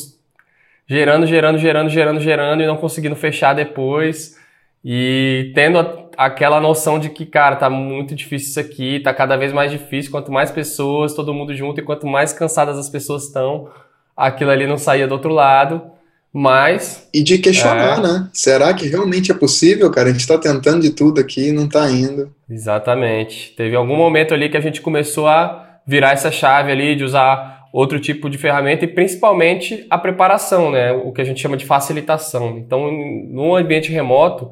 gerando, 0.86 1.26
gerando, 1.26 1.58
gerando, 1.58 1.88
gerando, 1.88 2.20
gerando 2.20 2.62
e 2.62 2.66
não 2.66 2.76
conseguindo 2.76 3.14
fechar 3.14 3.54
depois. 3.54 4.36
E 4.84 5.52
tendo 5.54 5.78
a, 5.78 6.08
aquela 6.16 6.60
noção 6.60 6.98
de 6.98 7.08
que, 7.08 7.24
cara, 7.24 7.56
tá 7.56 7.70
muito 7.70 8.14
difícil 8.14 8.50
isso 8.50 8.60
aqui, 8.60 9.00
tá 9.00 9.14
cada 9.14 9.36
vez 9.36 9.52
mais 9.52 9.70
difícil, 9.70 10.10
quanto 10.10 10.32
mais 10.32 10.50
pessoas, 10.50 11.14
todo 11.14 11.34
mundo 11.34 11.54
junto, 11.54 11.80
e 11.80 11.84
quanto 11.84 12.06
mais 12.06 12.32
cansadas 12.32 12.78
as 12.78 12.88
pessoas 12.88 13.24
estão, 13.24 13.68
aquilo 14.16 14.50
ali 14.50 14.66
não 14.66 14.78
saía 14.78 15.06
do 15.06 15.12
outro 15.12 15.32
lado. 15.32 15.82
Mas. 16.32 17.08
E 17.14 17.22
de 17.22 17.38
questionar, 17.38 17.98
é... 17.98 18.02
né? 18.02 18.28
Será 18.30 18.74
que 18.74 18.86
realmente 18.86 19.32
é 19.32 19.34
possível, 19.34 19.90
cara? 19.90 20.10
A 20.10 20.12
gente 20.12 20.20
está 20.20 20.36
tentando 20.36 20.82
de 20.82 20.90
tudo 20.90 21.18
aqui 21.18 21.48
e 21.48 21.52
não 21.52 21.64
está 21.64 21.90
indo. 21.90 22.30
Exatamente. 22.50 23.54
Teve 23.56 23.74
algum 23.74 23.96
momento 23.96 24.34
ali 24.34 24.50
que 24.50 24.56
a 24.56 24.60
gente 24.60 24.82
começou 24.82 25.26
a 25.28 25.65
virar 25.86 26.12
essa 26.12 26.30
chave 26.30 26.72
ali 26.72 26.96
de 26.96 27.04
usar 27.04 27.68
outro 27.72 28.00
tipo 28.00 28.30
de 28.30 28.38
ferramenta 28.38 28.84
e 28.84 28.88
principalmente 28.88 29.86
a 29.90 29.98
preparação, 29.98 30.70
né? 30.70 30.92
O 30.92 31.12
que 31.12 31.20
a 31.20 31.24
gente 31.24 31.40
chama 31.40 31.56
de 31.56 31.66
facilitação. 31.66 32.58
Então, 32.58 32.90
no 32.90 33.54
ambiente 33.54 33.92
remoto, 33.92 34.50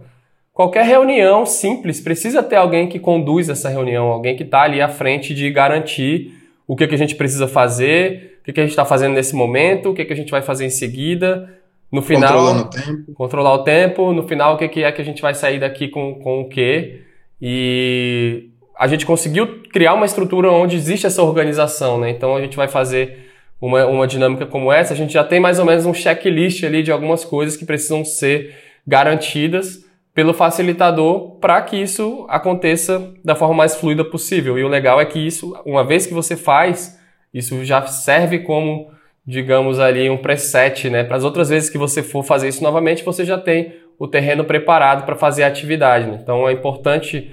qualquer 0.52 0.84
reunião 0.84 1.46
simples 1.46 2.00
precisa 2.00 2.42
ter 2.42 2.56
alguém 2.56 2.86
que 2.86 2.98
conduz 2.98 3.48
essa 3.48 3.68
reunião, 3.68 4.08
alguém 4.08 4.36
que 4.36 4.42
está 4.42 4.62
ali 4.62 4.80
à 4.80 4.88
frente 4.88 5.34
de 5.34 5.50
garantir 5.50 6.32
o 6.66 6.76
que, 6.76 6.86
que 6.86 6.94
a 6.94 6.98
gente 6.98 7.14
precisa 7.14 7.48
fazer, 7.48 8.38
o 8.40 8.44
que, 8.44 8.52
que 8.52 8.60
a 8.60 8.62
gente 8.62 8.72
está 8.72 8.84
fazendo 8.84 9.14
nesse 9.14 9.34
momento, 9.34 9.90
o 9.90 9.94
que, 9.94 10.04
que 10.04 10.12
a 10.12 10.16
gente 10.16 10.30
vai 10.30 10.42
fazer 10.42 10.66
em 10.66 10.70
seguida 10.70 11.48
no 11.90 12.02
final, 12.02 12.28
Controlando 12.28 12.62
o 12.62 12.70
tempo. 12.70 13.14
controlar 13.14 13.54
o 13.54 13.58
tempo. 13.62 14.12
No 14.12 14.22
final, 14.24 14.54
o 14.54 14.58
que, 14.58 14.68
que 14.68 14.82
é 14.82 14.90
que 14.90 15.00
a 15.00 15.04
gente 15.04 15.22
vai 15.22 15.32
sair 15.32 15.60
daqui 15.60 15.88
com, 15.88 16.16
com 16.16 16.40
o 16.40 16.48
quê? 16.48 17.02
E 17.40 18.50
a 18.78 18.86
gente 18.86 19.06
conseguiu 19.06 19.62
criar 19.72 19.94
uma 19.94 20.06
estrutura 20.06 20.50
onde 20.50 20.76
existe 20.76 21.06
essa 21.06 21.22
organização, 21.22 21.98
né? 21.98 22.10
Então 22.10 22.36
a 22.36 22.40
gente 22.40 22.56
vai 22.56 22.68
fazer 22.68 23.30
uma, 23.60 23.86
uma 23.86 24.06
dinâmica 24.06 24.46
como 24.46 24.72
essa. 24.72 24.92
A 24.92 24.96
gente 24.96 25.12
já 25.12 25.24
tem 25.24 25.40
mais 25.40 25.58
ou 25.58 25.64
menos 25.64 25.86
um 25.86 25.94
checklist 25.94 26.64
ali 26.64 26.82
de 26.82 26.90
algumas 26.90 27.24
coisas 27.24 27.56
que 27.56 27.64
precisam 27.64 28.04
ser 28.04 28.54
garantidas 28.86 29.84
pelo 30.14 30.32
facilitador 30.32 31.38
para 31.40 31.60
que 31.62 31.76
isso 31.76 32.26
aconteça 32.28 33.12
da 33.24 33.34
forma 33.34 33.54
mais 33.54 33.74
fluida 33.74 34.04
possível. 34.04 34.58
E 34.58 34.64
o 34.64 34.68
legal 34.68 35.00
é 35.00 35.04
que 35.04 35.18
isso, 35.18 35.56
uma 35.64 35.84
vez 35.84 36.06
que 36.06 36.14
você 36.14 36.36
faz, 36.36 36.98
isso 37.32 37.64
já 37.64 37.84
serve 37.86 38.40
como 38.40 38.92
digamos 39.26 39.80
ali, 39.80 40.10
um 40.10 40.18
preset, 40.18 40.90
né? 40.90 41.02
Para 41.02 41.16
as 41.16 41.24
outras 41.24 41.48
vezes 41.48 41.70
que 41.70 41.78
você 41.78 42.02
for 42.02 42.22
fazer 42.22 42.48
isso 42.48 42.62
novamente, 42.62 43.02
você 43.02 43.24
já 43.24 43.38
tem 43.38 43.72
o 43.98 44.06
terreno 44.06 44.44
preparado 44.44 45.04
para 45.06 45.16
fazer 45.16 45.44
a 45.44 45.46
atividade. 45.46 46.06
Né? 46.06 46.18
Então 46.22 46.48
é 46.48 46.52
importante 46.52 47.30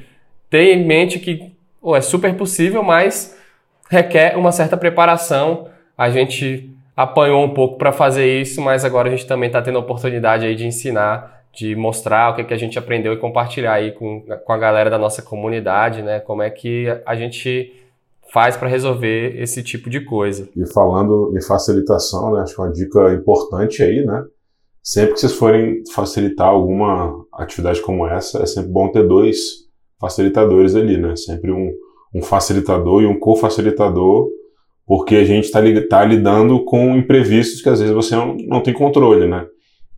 ter 0.52 0.76
em 0.76 0.86
mente 0.86 1.18
que 1.18 1.52
oh, 1.82 1.96
é 1.96 2.02
super 2.02 2.36
possível, 2.36 2.84
mas 2.84 3.36
requer 3.90 4.38
uma 4.38 4.52
certa 4.52 4.78
preparação. 4.78 5.68
A 5.98 6.10
gente 6.12 6.70
apanhou 6.96 7.44
um 7.44 7.54
pouco 7.54 7.78
para 7.78 7.92
fazer 7.92 8.42
isso, 8.42 8.62
mas 8.62 8.86
agora 8.86 9.08
a 9.08 9.12
gente 9.12 9.26
também 9.26 9.48
está 9.48 9.62
tendo 9.62 9.78
a 9.78 9.82
oportunidade 9.82 10.46
aí 10.46 10.54
de 10.54 10.68
ensinar, 10.68 11.46
de 11.54 11.74
mostrar 11.76 12.32
o 12.32 12.36
que, 12.36 12.44
que 12.44 12.54
a 12.54 12.58
gente 12.58 12.78
aprendeu 12.78 13.14
e 13.14 13.18
compartilhar 13.18 13.74
aí 13.74 13.94
com, 13.94 14.22
com 14.22 14.54
a 14.54 14.58
galera 14.58 14.90
da 14.90 14.98
nossa 14.98 15.22
comunidade, 15.22 16.02
né? 16.02 16.20
Como 16.20 16.44
é 16.44 16.50
que 16.50 16.86
a 17.06 17.16
gente 17.16 17.74
faz 18.32 18.56
para 18.56 18.68
resolver 18.68 19.42
esse 19.42 19.62
tipo 19.62 19.90
de 19.90 20.02
coisa. 20.02 20.48
E 20.56 20.66
falando 20.66 21.34
em 21.36 21.42
facilitação, 21.42 22.34
né, 22.34 22.42
acho 22.42 22.56
que 22.56 22.62
uma 22.62 22.72
dica 22.72 23.14
importante 23.14 23.84
aí, 23.84 24.06
né? 24.06 24.24
Sempre 24.82 25.14
que 25.14 25.20
vocês 25.20 25.34
forem 25.34 25.84
facilitar 25.94 26.48
alguma 26.48 27.26
atividade 27.34 27.82
como 27.82 28.08
essa, 28.08 28.42
é 28.42 28.46
sempre 28.46 28.72
bom 28.72 28.90
ter 28.90 29.06
dois 29.06 29.70
facilitadores 30.02 30.76
ali, 30.76 30.98
né? 30.98 31.16
Sempre 31.16 31.52
um, 31.52 31.72
um 32.14 32.22
facilitador 32.22 33.04
e 33.04 33.06
um 33.06 33.18
co-facilitador, 33.18 34.28
porque 34.86 35.16
a 35.16 35.24
gente 35.24 35.46
está 35.46 35.62
tá 35.90 36.04
lidando 36.04 36.66
com 36.66 36.98
imprevistos 36.98 37.62
que 37.62 37.70
às 37.70 37.80
vezes 37.80 37.94
você 37.94 38.16
não, 38.16 38.36
não 38.36 38.62
tem 38.62 38.74
controle, 38.74 39.28
né? 39.28 39.46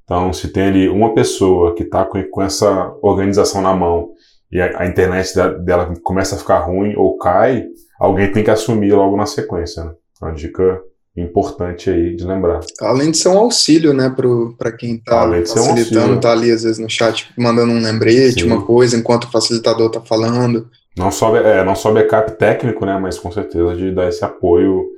Então, 0.03 0.33
se 0.33 0.49
tem 0.49 0.63
ali 0.63 0.89
uma 0.89 1.13
pessoa 1.13 1.73
que 1.73 1.83
está 1.83 2.03
com, 2.03 2.21
com 2.29 2.41
essa 2.41 2.93
organização 3.01 3.61
na 3.61 3.73
mão 3.73 4.11
e 4.51 4.61
a, 4.61 4.81
a 4.81 4.85
internet 4.85 5.33
dela 5.63 5.93
começa 6.03 6.35
a 6.35 6.37
ficar 6.37 6.59
ruim 6.59 6.93
ou 6.95 7.17
cai, 7.17 7.65
alguém 7.97 8.31
tem 8.31 8.43
que 8.43 8.51
assumir 8.51 8.91
logo 8.93 9.15
na 9.15 9.25
sequência. 9.25 9.85
Né? 9.85 9.93
Uma 10.21 10.33
dica 10.33 10.81
importante 11.15 11.89
aí 11.89 12.15
de 12.15 12.25
lembrar. 12.25 12.61
Além 12.81 13.11
de 13.11 13.17
ser 13.17 13.29
um 13.29 13.37
auxílio, 13.37 13.93
né, 13.93 14.13
para 14.57 14.71
quem 14.71 14.95
está 14.95 15.29
facilitando, 15.29 16.13
um 16.13 16.19
tá 16.19 16.31
ali 16.31 16.51
às 16.51 16.63
vezes 16.63 16.79
no 16.79 16.89
chat 16.89 17.31
mandando 17.37 17.71
um 17.71 17.81
lembrete, 17.81 18.41
Sim. 18.41 18.47
uma 18.47 18.65
coisa, 18.65 18.97
enquanto 18.97 19.25
o 19.25 19.31
facilitador 19.31 19.87
está 19.87 20.01
falando. 20.01 20.67
Não 20.97 21.11
só, 21.11 21.35
é, 21.37 21.63
não 21.63 21.75
só 21.75 21.91
backup 21.91 22.31
técnico, 22.37 22.85
né, 22.85 22.97
mas 22.99 23.19
com 23.19 23.31
certeza 23.31 23.75
de 23.75 23.91
dar 23.91 24.09
esse 24.09 24.25
apoio, 24.25 24.93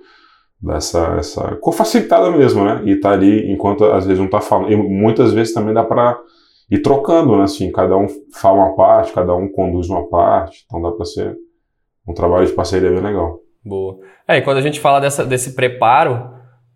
dessa 0.62 1.18
essa 1.20 1.56
com 1.58 1.72
facilitada 1.72 2.32
mesmo, 2.32 2.64
né, 2.64 2.82
e 2.86 2.96
tá 3.00 3.12
ali 3.12 3.52
enquanto 3.52 3.84
às 3.86 4.06
vezes 4.06 4.22
um 4.22 4.28
tá 4.28 4.42
falando, 4.42 4.72
e 4.72 4.76
muitas 4.76 5.34
vezes 5.34 5.54
também 5.54 5.74
dá 5.74 5.84
para 5.84 6.18
ir 6.72 6.82
trocando, 6.82 7.38
né, 7.38 7.44
assim, 7.44 7.72
cada 7.72 7.96
um 7.98 8.08
fala 8.34 8.58
uma 8.66 8.76
parte, 8.76 9.14
cada 9.14 9.36
um 9.36 9.48
conduz 9.50 9.90
uma 9.90 10.08
parte, 10.08 10.64
então 10.66 10.82
dá 10.82 10.92
para 10.92 11.06
ser 11.06 11.38
um 12.08 12.14
trabalho 12.14 12.46
de 12.46 12.54
parceria 12.54 12.90
bem 12.90 13.02
legal. 13.02 13.40
Boa. 13.66 13.98
É, 14.28 14.38
e 14.38 14.42
quando 14.42 14.58
a 14.58 14.62
gente 14.62 14.80
fala 14.80 15.02
dessa, 15.02 15.26
desse 15.26 15.56
preparo, 15.56 16.30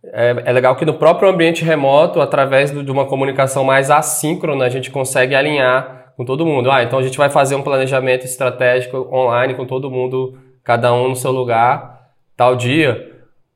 é, 0.03 0.43
é, 0.45 0.51
legal 0.51 0.75
que 0.75 0.85
no 0.85 0.95
próprio 0.95 1.29
ambiente 1.29 1.63
remoto, 1.63 2.19
através 2.19 2.71
do, 2.71 2.83
de 2.83 2.91
uma 2.91 3.05
comunicação 3.05 3.63
mais 3.63 3.91
assíncrona, 3.91 4.65
a 4.65 4.69
gente 4.69 4.89
consegue 4.89 5.35
alinhar 5.35 6.13
com 6.17 6.25
todo 6.25 6.45
mundo. 6.45 6.71
Ah, 6.71 6.81
então 6.81 6.97
a 6.97 7.03
gente 7.03 7.17
vai 7.17 7.29
fazer 7.29 7.55
um 7.55 7.61
planejamento 7.61 8.25
estratégico 8.25 9.07
online 9.13 9.53
com 9.53 9.65
todo 9.65 9.91
mundo, 9.91 10.37
cada 10.63 10.91
um 10.93 11.09
no 11.09 11.15
seu 11.15 11.31
lugar, 11.31 12.09
tal 12.35 12.55
dia. 12.55 13.07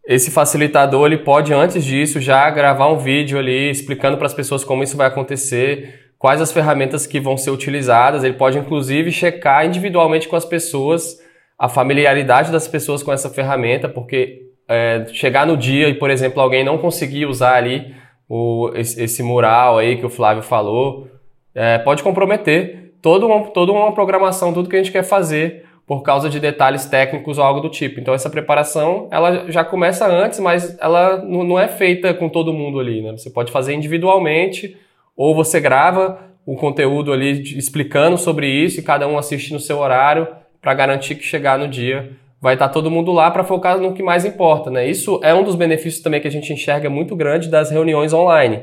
Esse 0.05 0.29
facilitador 0.29 1.07
ele 1.07 1.17
pode 1.17 1.53
antes 1.53 1.83
disso 1.83 2.19
já 2.19 2.49
gravar 2.49 2.89
um 2.89 2.97
vídeo 2.97 3.39
ali 3.39 3.71
explicando 3.71 4.17
para 4.17 4.27
as 4.27 4.33
pessoas 4.33 4.63
como 4.63 4.83
isso 4.83 4.97
vai 4.97 5.07
acontecer, 5.07 6.11
quais 6.19 6.41
as 6.41 6.51
ferramentas 6.51 7.07
que 7.07 7.19
vão 7.19 7.37
ser 7.37 7.51
utilizadas. 7.51 8.23
Ele 8.23 8.33
pode 8.33 8.59
inclusive 8.59 9.11
checar 9.11 9.65
individualmente 9.65 10.27
com 10.27 10.35
as 10.35 10.45
pessoas 10.45 11.22
a 11.57 11.69
familiaridade 11.69 12.51
das 12.51 12.67
pessoas 12.67 13.03
com 13.03 13.11
essa 13.11 13.29
ferramenta, 13.29 13.87
porque 13.87 14.43
é, 14.67 15.05
chegar 15.13 15.45
no 15.45 15.57
dia 15.57 15.89
e, 15.89 15.93
por 15.93 16.09
exemplo, 16.09 16.41
alguém 16.41 16.63
não 16.63 16.77
conseguir 16.77 17.25
usar 17.25 17.55
ali 17.55 17.93
o, 18.27 18.71
esse, 18.75 19.21
mural 19.21 19.77
aí 19.77 19.97
que 19.97 20.05
o 20.05 20.09
Flávio 20.09 20.43
falou, 20.43 21.07
é, 21.53 21.77
pode 21.77 22.01
comprometer 22.01 22.93
toda 23.01 23.25
uma, 23.25 23.41
toda 23.47 23.71
uma 23.71 23.91
programação, 23.91 24.53
tudo 24.53 24.69
que 24.69 24.75
a 24.75 24.79
gente 24.79 24.91
quer 24.91 25.03
fazer 25.03 25.65
por 25.85 26.01
causa 26.01 26.29
de 26.29 26.39
detalhes 26.39 26.85
técnicos 26.85 27.37
ou 27.37 27.43
algo 27.43 27.59
do 27.59 27.69
tipo. 27.69 27.99
Então 27.99 28.13
essa 28.13 28.29
preparação 28.29 29.07
ela 29.11 29.51
já 29.51 29.63
começa 29.63 30.07
antes, 30.07 30.39
mas 30.39 30.77
ela 30.79 31.17
não 31.17 31.59
é 31.59 31.67
feita 31.67 32.13
com 32.13 32.29
todo 32.29 32.53
mundo 32.53 32.79
ali, 32.79 33.01
né? 33.01 33.11
Você 33.11 33.29
pode 33.29 33.51
fazer 33.51 33.73
individualmente 33.73 34.77
ou 35.15 35.35
você 35.35 35.59
grava 35.59 36.19
o 36.45 36.55
conteúdo 36.55 37.11
ali 37.11 37.41
explicando 37.57 38.17
sobre 38.17 38.47
isso 38.47 38.79
e 38.79 38.83
cada 38.83 39.07
um 39.07 39.17
assiste 39.17 39.53
no 39.53 39.59
seu 39.59 39.79
horário 39.79 40.27
para 40.63 40.73
garantir 40.73 41.15
que 41.15 41.23
chegar 41.23 41.59
no 41.59 41.67
dia 41.67 42.11
vai 42.41 42.55
estar 42.55 42.69
tá 42.69 42.73
todo 42.73 42.89
mundo 42.89 43.11
lá 43.11 43.29
para 43.29 43.43
focar 43.43 43.77
no 43.77 43.93
que 43.93 44.01
mais 44.01 44.25
importa, 44.25 44.71
né? 44.71 44.87
Isso 44.87 45.19
é 45.21 45.33
um 45.33 45.43
dos 45.43 45.55
benefícios 45.55 46.01
também 46.01 46.19
que 46.19 46.27
a 46.27 46.31
gente 46.31 46.51
enxerga 46.51 46.89
muito 46.89 47.15
grande 47.15 47.49
das 47.49 47.69
reuniões 47.69 48.13
online, 48.13 48.61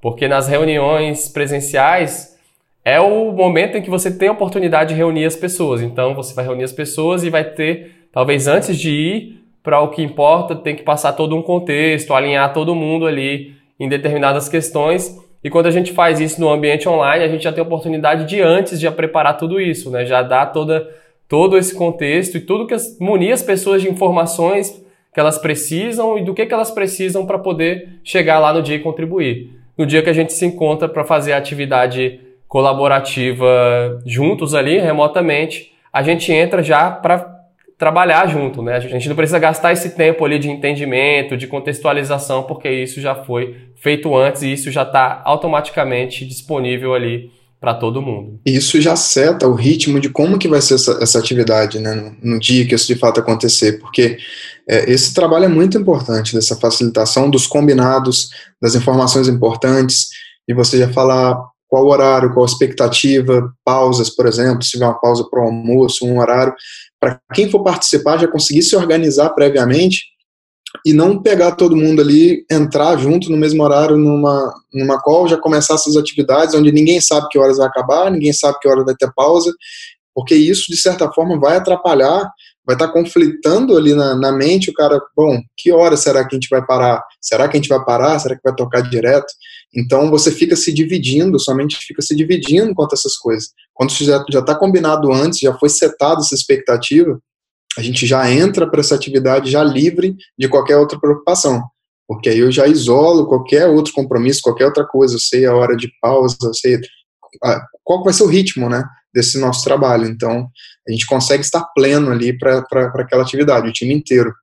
porque 0.00 0.26
nas 0.26 0.48
reuniões 0.48 1.28
presenciais 1.28 2.38
é 2.84 3.00
o 3.00 3.30
momento 3.32 3.76
em 3.76 3.82
que 3.82 3.90
você 3.90 4.10
tem 4.10 4.28
a 4.28 4.32
oportunidade 4.32 4.90
de 4.90 4.94
reunir 4.94 5.24
as 5.24 5.36
pessoas. 5.36 5.82
Então 5.82 6.14
você 6.14 6.32
vai 6.32 6.44
reunir 6.44 6.64
as 6.64 6.72
pessoas 6.72 7.22
e 7.24 7.30
vai 7.30 7.44
ter, 7.44 8.08
talvez 8.12 8.46
antes 8.46 8.78
de 8.78 8.90
ir 8.90 9.44
para 9.62 9.80
o 9.80 9.88
que 9.88 10.02
importa, 10.02 10.56
tem 10.56 10.74
que 10.74 10.82
passar 10.82 11.12
todo 11.12 11.36
um 11.36 11.42
contexto, 11.42 12.14
alinhar 12.14 12.52
todo 12.52 12.74
mundo 12.74 13.06
ali 13.06 13.54
em 13.78 13.88
determinadas 13.88 14.48
questões. 14.48 15.16
E 15.44 15.50
quando 15.50 15.66
a 15.66 15.70
gente 15.70 15.92
faz 15.92 16.20
isso 16.20 16.40
no 16.40 16.50
ambiente 16.50 16.88
online, 16.88 17.24
a 17.24 17.28
gente 17.28 17.44
já 17.44 17.52
tem 17.52 17.62
a 17.62 17.66
oportunidade 17.66 18.26
de 18.26 18.40
antes 18.40 18.80
já 18.80 18.90
preparar 18.90 19.36
tudo 19.36 19.60
isso, 19.60 19.90
né? 19.90 20.04
Já 20.04 20.22
dá 20.22 20.44
toda 20.46 20.88
todo 21.28 21.56
esse 21.56 21.74
contexto 21.74 22.36
e 22.36 22.40
tudo 22.40 22.66
que 22.66 22.74
as, 22.74 22.98
munir 22.98 23.32
as 23.32 23.42
pessoas 23.42 23.82
de 23.82 23.90
informações 23.90 24.82
que 25.12 25.20
elas 25.20 25.38
precisam 25.38 26.18
e 26.18 26.24
do 26.24 26.34
que, 26.34 26.46
que 26.46 26.54
elas 26.54 26.70
precisam 26.70 27.26
para 27.26 27.38
poder 27.38 28.00
chegar 28.02 28.38
lá 28.38 28.52
no 28.52 28.62
dia 28.62 28.76
e 28.76 28.80
contribuir. 28.80 29.50
No 29.76 29.86
dia 29.86 30.02
que 30.02 30.10
a 30.10 30.14
gente 30.14 30.32
se 30.32 30.44
encontra 30.46 30.88
para 30.88 31.04
fazer 31.04 31.32
a 31.32 31.38
atividade 31.38 32.20
colaborativa 32.48 34.00
juntos 34.04 34.54
ali, 34.54 34.78
remotamente, 34.78 35.72
a 35.92 36.02
gente 36.02 36.32
entra 36.32 36.62
já 36.62 36.90
para 36.90 37.32
trabalhar 37.78 38.28
junto, 38.28 38.62
né? 38.62 38.76
A 38.76 38.80
gente 38.80 39.08
não 39.08 39.16
precisa 39.16 39.38
gastar 39.38 39.72
esse 39.72 39.96
tempo 39.96 40.24
ali 40.24 40.38
de 40.38 40.48
entendimento, 40.48 41.36
de 41.36 41.46
contextualização, 41.46 42.44
porque 42.44 42.70
isso 42.70 43.00
já 43.00 43.14
foi 43.14 43.56
feito 43.74 44.14
antes 44.16 44.42
e 44.42 44.52
isso 44.52 44.70
já 44.70 44.82
está 44.82 45.20
automaticamente 45.24 46.24
disponível 46.24 46.94
ali 46.94 47.30
para 47.62 47.74
todo 47.74 48.02
mundo. 48.02 48.40
Isso 48.44 48.80
já 48.80 48.96
seta 48.96 49.46
o 49.46 49.54
ritmo 49.54 50.00
de 50.00 50.08
como 50.08 50.36
que 50.36 50.48
vai 50.48 50.60
ser 50.60 50.74
essa, 50.74 50.98
essa 51.00 51.20
atividade, 51.20 51.78
né, 51.78 51.94
no, 51.94 52.32
no, 52.32 52.40
dia 52.40 52.66
que 52.66 52.74
isso 52.74 52.92
de 52.92 52.98
fato 52.98 53.20
acontecer, 53.20 53.78
porque 53.78 54.18
é, 54.68 54.90
esse 54.90 55.14
trabalho 55.14 55.44
é 55.44 55.48
muito 55.48 55.78
importante, 55.78 56.34
dessa 56.34 56.56
facilitação 56.56 57.30
dos 57.30 57.46
combinados, 57.46 58.30
das 58.60 58.74
informações 58.74 59.28
importantes, 59.28 60.08
e 60.48 60.52
você 60.52 60.76
já 60.76 60.92
falar 60.92 61.38
qual 61.68 61.86
horário, 61.86 62.34
qual 62.34 62.44
expectativa, 62.44 63.48
pausas, 63.64 64.10
por 64.10 64.26
exemplo, 64.26 64.64
se 64.64 64.72
tiver 64.72 64.86
uma 64.86 65.00
pausa 65.00 65.24
para 65.30 65.40
o 65.40 65.44
almoço, 65.44 66.04
um 66.04 66.18
horário, 66.18 66.52
para 66.98 67.20
quem 67.32 67.48
for 67.48 67.62
participar 67.62 68.18
já 68.18 68.26
conseguir 68.26 68.62
se 68.62 68.74
organizar 68.74 69.30
previamente 69.30 70.06
e 70.84 70.92
não 70.92 71.22
pegar 71.22 71.52
todo 71.52 71.76
mundo 71.76 72.00
ali, 72.00 72.44
entrar 72.50 72.96
junto 72.96 73.30
no 73.30 73.36
mesmo 73.36 73.62
horário 73.62 73.96
numa, 73.96 74.52
numa 74.72 75.00
call, 75.00 75.28
já 75.28 75.36
começar 75.36 75.74
essas 75.74 75.96
atividades 75.96 76.54
onde 76.54 76.72
ninguém 76.72 77.00
sabe 77.00 77.28
que 77.30 77.38
horas 77.38 77.58
vai 77.58 77.66
acabar, 77.68 78.10
ninguém 78.10 78.32
sabe 78.32 78.58
que 78.60 78.68
horas 78.68 78.84
vai 78.84 78.94
ter 78.94 79.10
pausa, 79.14 79.52
porque 80.14 80.34
isso, 80.34 80.64
de 80.68 80.76
certa 80.76 81.10
forma, 81.12 81.38
vai 81.38 81.56
atrapalhar, 81.56 82.30
vai 82.66 82.74
estar 82.74 82.88
tá 82.88 82.92
conflitando 82.92 83.76
ali 83.76 83.94
na, 83.94 84.14
na 84.14 84.32
mente 84.32 84.70
o 84.70 84.74
cara, 84.74 85.00
bom, 85.16 85.40
que 85.56 85.72
hora 85.72 85.96
será 85.96 86.26
que 86.26 86.34
a 86.34 86.38
gente 86.38 86.48
vai 86.48 86.64
parar? 86.64 87.02
Será 87.20 87.48
que 87.48 87.56
a 87.56 87.60
gente 87.60 87.68
vai 87.68 87.84
parar? 87.84 88.18
Será 88.18 88.34
que 88.34 88.42
vai 88.44 88.54
tocar 88.54 88.82
direto? 88.82 89.32
Então 89.74 90.10
você 90.10 90.30
fica 90.30 90.54
se 90.54 90.72
dividindo, 90.72 91.38
somente 91.38 91.76
fica 91.76 92.02
se 92.02 92.14
dividindo 92.14 92.74
quanto 92.74 92.92
a 92.92 92.96
essas 92.96 93.16
coisas. 93.16 93.50
Quando 93.72 93.90
isso 93.90 94.04
já 94.04 94.22
está 94.38 94.54
combinado 94.54 95.12
antes, 95.12 95.40
já 95.40 95.54
foi 95.54 95.70
setado 95.70 96.20
essa 96.20 96.34
expectativa, 96.34 97.18
a 97.76 97.82
gente 97.82 98.06
já 98.06 98.30
entra 98.30 98.68
para 98.70 98.80
essa 98.80 98.94
atividade 98.94 99.50
já 99.50 99.62
livre 99.62 100.16
de 100.38 100.48
qualquer 100.48 100.76
outra 100.76 100.98
preocupação. 100.98 101.62
Porque 102.06 102.28
aí 102.28 102.38
eu 102.38 102.52
já 102.52 102.66
isolo 102.66 103.26
qualquer 103.26 103.66
outro 103.66 103.92
compromisso, 103.92 104.42
qualquer 104.42 104.66
outra 104.66 104.86
coisa, 104.86 105.14
eu 105.14 105.20
sei 105.20 105.46
a 105.46 105.54
hora 105.54 105.76
de 105.76 105.90
pausa, 106.00 106.36
eu 106.42 106.52
sei 106.52 106.78
qual 107.82 108.04
vai 108.04 108.12
ser 108.12 108.24
o 108.24 108.28
ritmo, 108.28 108.68
né, 108.68 108.84
desse 109.14 109.38
nosso 109.38 109.64
trabalho. 109.64 110.06
Então, 110.06 110.48
a 110.86 110.92
gente 110.92 111.06
consegue 111.06 111.42
estar 111.42 111.64
pleno 111.74 112.10
ali 112.10 112.36
para 112.36 112.64
aquela 112.96 113.22
atividade, 113.22 113.68
o 113.68 113.72
time 113.72 113.94
inteiro. 113.94 114.34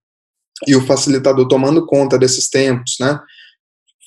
E 0.67 0.75
o 0.75 0.85
facilitador 0.85 1.47
tomando 1.47 1.85
conta 1.85 2.17
desses 2.17 2.49
tempos, 2.49 2.95
né, 2.99 3.19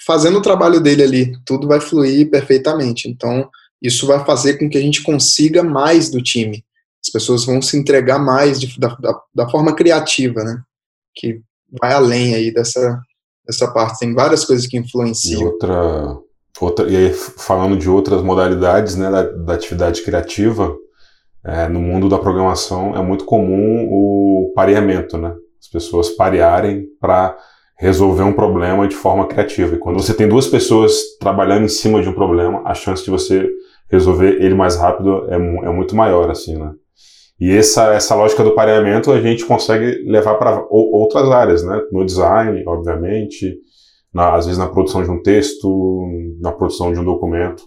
fazendo 0.05 0.38
o 0.38 0.43
trabalho 0.43 0.81
dele 0.81 1.02
ali, 1.02 1.33
tudo 1.45 1.69
vai 1.69 1.81
fluir 1.81 2.29
perfeitamente. 2.29 3.09
Então, 3.09 3.49
isso 3.81 4.07
vai 4.07 4.25
fazer 4.25 4.59
com 4.59 4.69
que 4.69 4.79
a 4.79 4.81
gente 4.81 5.02
consiga 5.02 5.62
mais 5.62 6.11
do 6.11 6.21
time. 6.23 6.64
As 7.04 7.11
pessoas 7.11 7.44
vão 7.44 7.61
se 7.61 7.76
entregar 7.76 8.18
mais 8.18 8.61
de, 8.61 8.78
da, 8.78 8.97
da, 9.35 9.50
forma 9.50 9.75
criativa, 9.75 10.44
né? 10.44 10.62
Que 11.14 11.40
vai 11.80 11.92
além 11.92 12.35
aí 12.35 12.52
dessa, 12.52 13.00
dessa 13.47 13.71
parte. 13.73 13.99
Tem 13.99 14.14
várias 14.14 14.44
coisas 14.44 14.66
que 14.66 14.78
influenciam. 14.78 15.40
E 15.40 15.44
outra, 15.44 16.16
outra 16.61 16.88
e 16.88 16.97
aí, 16.97 17.12
falando 17.12 17.76
de 17.76 17.90
outras 17.90 18.23
modalidades, 18.23 18.94
né, 18.94 19.11
da, 19.11 19.23
da 19.23 19.54
atividade 19.54 20.02
criativa, 20.02 20.76
é, 21.44 21.68
no 21.68 21.80
mundo 21.80 22.09
da 22.09 22.18
programação 22.18 22.97
é 22.97 23.02
muito 23.02 23.25
comum 23.25 23.88
o 23.90 24.52
pareamento, 24.54 25.18
né? 25.18 25.35
As 25.61 25.68
pessoas 25.68 26.11
parearem 26.11 26.87
para 27.00 27.37
resolver 27.76 28.23
um 28.23 28.32
problema 28.32 28.87
de 28.87 28.94
forma 28.94 29.26
criativa. 29.26 29.75
E 29.75 29.78
quando 29.78 30.00
você 30.00 30.14
tem 30.14 30.28
duas 30.28 30.47
pessoas 30.47 30.92
trabalhando 31.18 31.64
em 31.64 31.68
cima 31.68 32.00
de 32.00 32.09
um 32.09 32.12
problema, 32.12 32.62
a 32.64 32.75
chance 32.75 33.04
de 33.04 33.11
você 33.11 33.49
resolver 33.90 34.40
ele 34.40 34.54
mais 34.54 34.76
rápido 34.76 35.26
é, 35.28 35.35
é 35.35 35.71
muito 35.71 35.97
maior, 35.97 36.30
assim, 36.30 36.56
né? 36.56 36.73
E 37.43 37.57
essa, 37.57 37.93
essa 37.93 38.15
lógica 38.15 38.45
do 38.45 38.55
pareamento 38.55 39.11
a 39.11 39.21
gente 39.21 39.45
consegue 39.45 40.09
levar 40.09 40.37
para 40.37 40.65
outras 40.71 41.29
áreas, 41.29 41.65
né? 41.65 41.83
No 41.91 42.07
design, 42.07 42.63
obviamente, 42.65 43.59
na, 44.15 44.37
às 44.37 44.47
vezes 44.47 44.61
na 44.61 44.69
produção 44.69 45.03
de 45.03 45.11
um 45.11 45.21
texto, 45.21 46.07
na 46.41 46.53
produção 46.53 46.93
de 46.93 47.01
um 47.01 47.05
documento. 47.05 47.65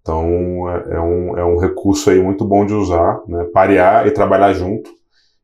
Então 0.00 0.70
é, 0.70 0.94
é, 0.94 1.00
um, 1.02 1.36
é 1.36 1.44
um 1.44 1.58
recurso 1.58 2.08
aí 2.08 2.18
muito 2.18 2.46
bom 2.46 2.64
de 2.64 2.72
usar, 2.72 3.20
né? 3.28 3.44
Parear 3.52 4.06
e 4.06 4.10
trabalhar 4.10 4.54
junto. 4.54 4.88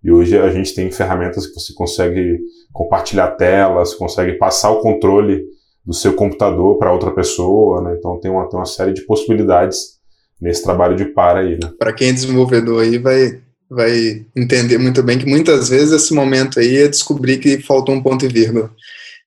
E 0.03 0.11
hoje 0.11 0.39
a 0.39 0.49
gente 0.49 0.75
tem 0.75 0.91
ferramentas 0.91 1.47
que 1.47 1.53
você 1.53 1.75
consegue 1.75 2.39
compartilhar 2.73 3.33
telas, 3.33 3.93
consegue 3.93 4.39
passar 4.39 4.71
o 4.71 4.81
controle 4.81 5.45
do 5.85 5.93
seu 5.93 6.15
computador 6.15 6.79
para 6.79 6.95
outra 6.95 7.11
pessoa, 7.11 7.83
né? 7.83 7.95
Então 7.99 8.19
tem 8.21 8.31
uma, 8.31 8.49
tem 8.49 8.59
uma 8.59 8.65
série 8.65 8.95
de 8.95 9.03
possibilidades 9.03 10.01
nesse 10.41 10.63
trabalho 10.63 10.97
de 10.97 11.05
par 11.05 11.37
aí, 11.37 11.59
né? 11.63 11.71
Para 11.79 11.93
quem 11.93 12.09
é 12.09 12.13
desenvolvedor 12.15 12.81
aí 12.85 12.97
vai 12.97 13.50
vai 13.71 14.27
entender 14.35 14.79
muito 14.79 15.01
bem 15.03 15.17
que 15.17 15.27
muitas 15.27 15.69
vezes 15.69 15.93
esse 15.93 16.13
momento 16.13 16.59
aí 16.59 16.77
é 16.79 16.89
descobrir 16.89 17.39
que 17.39 17.61
faltou 17.61 17.95
um 17.95 18.03
ponto 18.03 18.25
e 18.25 18.29
vírgula. 18.29 18.71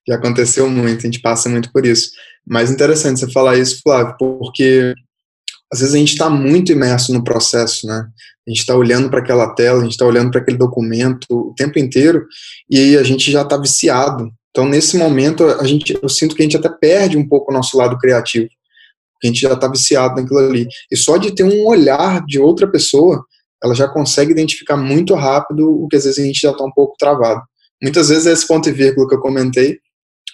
Já 0.06 0.16
aconteceu 0.16 0.68
muito, 0.68 0.98
a 0.98 1.10
gente 1.10 1.20
passa 1.20 1.48
muito 1.48 1.72
por 1.72 1.86
isso. 1.86 2.10
Mas 2.46 2.70
interessante 2.70 3.20
você 3.20 3.32
falar 3.32 3.56
isso, 3.56 3.80
Flávio, 3.82 4.16
porque 4.18 4.92
às 5.72 5.80
vezes 5.80 5.94
a 5.94 5.98
gente 5.98 6.12
está 6.12 6.28
muito 6.28 6.70
imerso 6.72 7.12
no 7.14 7.24
processo, 7.24 7.86
né? 7.86 8.06
A 8.46 8.50
gente 8.50 8.60
está 8.60 8.76
olhando 8.76 9.08
para 9.08 9.20
aquela 9.20 9.54
tela, 9.54 9.80
a 9.80 9.82
gente 9.82 9.92
está 9.92 10.04
olhando 10.04 10.30
para 10.30 10.42
aquele 10.42 10.58
documento 10.58 11.24
o 11.30 11.54
tempo 11.56 11.78
inteiro 11.78 12.26
e 12.70 12.98
a 12.98 13.02
gente 13.02 13.32
já 13.32 13.40
está 13.40 13.56
viciado. 13.56 14.30
Então, 14.50 14.68
nesse 14.68 14.98
momento, 14.98 15.44
a 15.44 15.64
gente, 15.66 15.98
eu 16.00 16.08
sinto 16.08 16.36
que 16.36 16.42
a 16.42 16.44
gente 16.44 16.56
até 16.56 16.68
perde 16.68 17.16
um 17.16 17.26
pouco 17.26 17.50
o 17.50 17.54
nosso 17.54 17.78
lado 17.78 17.96
criativo. 17.98 18.46
A 19.22 19.26
gente 19.26 19.40
já 19.40 19.54
está 19.54 19.66
viciado 19.66 20.20
naquilo 20.20 20.38
ali. 20.38 20.68
E 20.92 20.96
só 20.96 21.16
de 21.16 21.34
ter 21.34 21.44
um 21.44 21.66
olhar 21.66 22.24
de 22.26 22.38
outra 22.38 22.70
pessoa, 22.70 23.24
ela 23.64 23.74
já 23.74 23.88
consegue 23.88 24.30
identificar 24.30 24.76
muito 24.76 25.14
rápido 25.14 25.82
o 25.82 25.88
que 25.88 25.96
às 25.96 26.04
vezes 26.04 26.22
a 26.22 26.26
gente 26.26 26.40
já 26.40 26.50
está 26.50 26.62
um 26.62 26.70
pouco 26.70 26.96
travado. 26.98 27.40
Muitas 27.82 28.10
vezes 28.10 28.26
é 28.26 28.32
esse 28.32 28.46
ponto 28.46 28.68
e 28.68 28.72
vírgula 28.72 29.08
que 29.08 29.14
eu 29.14 29.20
comentei, 29.20 29.78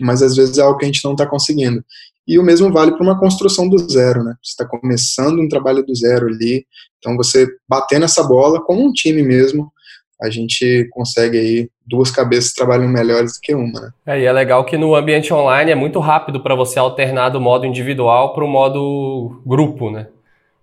mas 0.01 0.21
às 0.21 0.35
vezes 0.35 0.59
é 0.59 0.62
algo 0.62 0.77
que 0.77 0.85
a 0.85 0.88
gente 0.88 1.05
não 1.05 1.12
está 1.12 1.25
conseguindo. 1.25 1.85
E 2.27 2.38
o 2.38 2.43
mesmo 2.43 2.73
vale 2.73 2.93
para 2.93 3.03
uma 3.03 3.19
construção 3.19 3.69
do 3.69 3.79
zero, 3.79 4.25
né? 4.25 4.35
Você 4.43 4.51
está 4.51 4.66
começando 4.66 5.40
um 5.40 5.49
trabalho 5.49 5.85
do 5.85 5.95
zero 5.95 6.27
ali, 6.27 6.66
então 6.99 7.16
você 7.16 7.47
batendo 7.69 8.05
essa 8.05 8.23
bola 8.23 8.61
como 8.61 8.85
um 8.85 8.93
time 8.93 9.23
mesmo, 9.23 9.73
a 10.21 10.29
gente 10.29 10.88
consegue 10.90 11.38
aí 11.38 11.71
duas 11.87 12.11
cabeças 12.11 12.53
trabalham 12.53 12.88
melhores 12.88 13.35
do 13.35 13.40
que 13.40 13.55
uma. 13.55 13.81
Né? 13.81 13.90
É, 14.07 14.21
e 14.21 14.25
é 14.25 14.33
legal 14.33 14.64
que 14.64 14.77
no 14.77 14.95
ambiente 14.95 15.33
online 15.33 15.71
é 15.71 15.75
muito 15.75 15.99
rápido 15.99 16.40
para 16.40 16.55
você 16.55 16.79
alternar 16.79 17.31
do 17.31 17.40
modo 17.40 17.64
individual 17.64 18.35
para 18.35 18.45
o 18.45 18.49
modo 18.49 19.40
grupo, 19.47 19.90
né? 19.90 20.09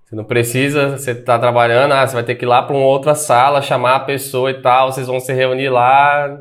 Você 0.08 0.16
não 0.16 0.24
precisa, 0.24 0.98
você 0.98 1.12
está 1.12 1.38
trabalhando, 1.38 1.92
ah, 1.92 2.08
você 2.08 2.14
vai 2.14 2.24
ter 2.24 2.36
que 2.36 2.46
ir 2.46 2.48
lá 2.48 2.64
para 2.64 2.74
uma 2.74 2.86
outra 2.86 3.14
sala, 3.14 3.62
chamar 3.62 3.96
a 3.96 4.00
pessoa 4.00 4.50
e 4.50 4.62
tal, 4.62 4.90
vocês 4.90 5.06
vão 5.06 5.20
se 5.20 5.34
reunir 5.34 5.68
lá, 5.68 6.34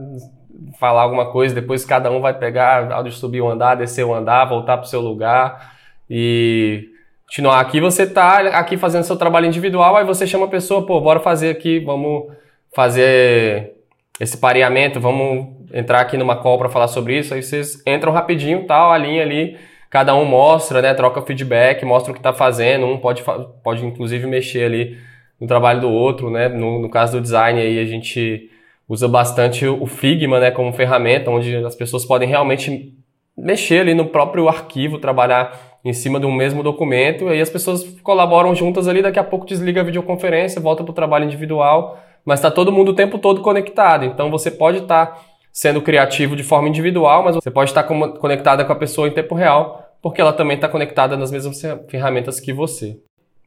falar 0.79 1.03
alguma 1.03 1.33
coisa, 1.33 1.53
depois 1.53 1.85
cada 1.85 2.09
um 2.09 2.21
vai 2.21 2.33
pegar, 2.33 2.93
áudio 2.93 3.11
subir 3.11 3.41
o 3.41 3.51
andar, 3.51 3.75
descer 3.75 4.05
o 4.05 4.15
andar, 4.15 4.45
voltar 4.45 4.77
para 4.77 4.87
o 4.87 4.89
seu 4.89 5.01
lugar 5.01 5.75
e 6.09 6.85
continuar. 7.27 7.59
Aqui 7.59 7.81
você 7.81 8.05
está 8.05 8.39
aqui 8.57 8.77
fazendo 8.77 9.03
seu 9.03 9.17
trabalho 9.17 9.47
individual, 9.47 9.97
aí 9.97 10.05
você 10.05 10.29
chama 10.29 10.47
a 10.47 10.49
pessoa, 10.49 10.87
pô, 10.87 11.01
bora 11.01 11.19
fazer 11.19 11.51
aqui, 11.51 11.81
vamos 11.81 12.33
fazer 12.73 13.75
esse 14.21 14.39
pareamento, 14.39 15.01
vamos 15.01 15.45
entrar 15.75 16.03
aqui 16.03 16.17
numa 16.17 16.37
call 16.37 16.57
para 16.57 16.69
falar 16.69 16.87
sobre 16.87 17.19
isso, 17.19 17.35
aí 17.35 17.43
vocês 17.43 17.83
entram 17.85 18.13
rapidinho, 18.13 18.65
tal, 18.65 18.93
a 18.93 18.97
linha 18.97 19.23
ali 19.23 19.59
cada 19.91 20.15
um 20.15 20.25
mostra, 20.25 20.83
né, 20.83 20.95
troca 20.95 21.23
feedback, 21.23 21.85
mostra 21.85 22.11
o 22.11 22.15
que 22.15 22.21
está 22.21 22.33
fazendo, 22.33 22.87
um 22.87 22.99
pode, 22.99 23.23
pode 23.63 23.85
inclusive 23.85 24.27
mexer 24.27 24.65
ali 24.65 24.99
no 25.41 25.47
trabalho 25.47 25.81
do 25.81 25.91
outro, 25.91 26.31
né, 26.31 26.49
no, 26.49 26.81
no 26.81 26.91
caso 26.91 27.19
do 27.19 27.21
design 27.21 27.61
aí 27.61 27.79
a 27.79 27.85
gente 27.85 28.51
usa 28.89 29.09
bastante 29.09 29.67
o 29.67 29.87
Figma, 29.87 30.39
né, 30.41 30.51
como 30.51 30.73
ferramenta, 30.73 31.31
onde 31.31 31.57
as 31.57 31.75
pessoas 31.75 32.05
podem 32.05 32.29
realmente 32.29 32.95
mexer 33.37 33.81
ali 33.81 33.95
no 33.95 34.07
próprio 34.07 34.49
arquivo, 34.49 34.99
trabalhar 34.99 35.79
em 35.85 35.93
cima 35.93 36.19
de 36.19 36.27
um 36.27 36.33
mesmo 36.33 36.63
documento, 36.63 37.25
e 37.25 37.29
aí 37.29 37.41
as 37.41 37.51
pessoas 37.51 37.85
colaboram 38.03 38.55
juntas 38.55 38.89
ali, 38.89 39.03
daqui 39.03 39.19
a 39.19 39.25
pouco 39.25 39.47
desliga 39.47 39.83
a 39.83 39.85
videoconferência, 39.85 40.61
volta 40.61 40.83
para 40.83 40.91
o 40.91 40.95
trabalho 40.95 41.27
individual, 41.27 41.99
mas 42.25 42.41
está 42.41 42.51
todo 42.51 42.73
mundo 42.73 42.91
o 42.91 42.95
tempo 42.95 43.19
todo 43.19 43.41
conectado, 43.41 44.05
então 44.05 44.31
você 44.31 44.51
pode 44.51 44.79
estar 44.79 45.07
tá 45.07 45.21
sendo 45.57 45.81
criativo 45.81 46.37
de 46.37 46.43
forma 46.43 46.69
individual, 46.69 47.25
mas 47.25 47.35
você 47.35 47.51
pode 47.51 47.71
estar 47.71 47.83
conectada 47.83 48.63
com 48.63 48.73
a 48.75 48.77
pessoa 48.77 49.09
em 49.09 49.13
tempo 49.13 49.35
real, 49.35 49.91
porque 50.03 50.21
ela 50.21 50.35
também 50.35 50.57
está 50.57 50.69
conectada 50.69 51.17
nas 51.17 51.31
mesmas 51.31 51.59
ferramentas 51.89 52.39
que 52.39 52.53
você. 52.53 52.99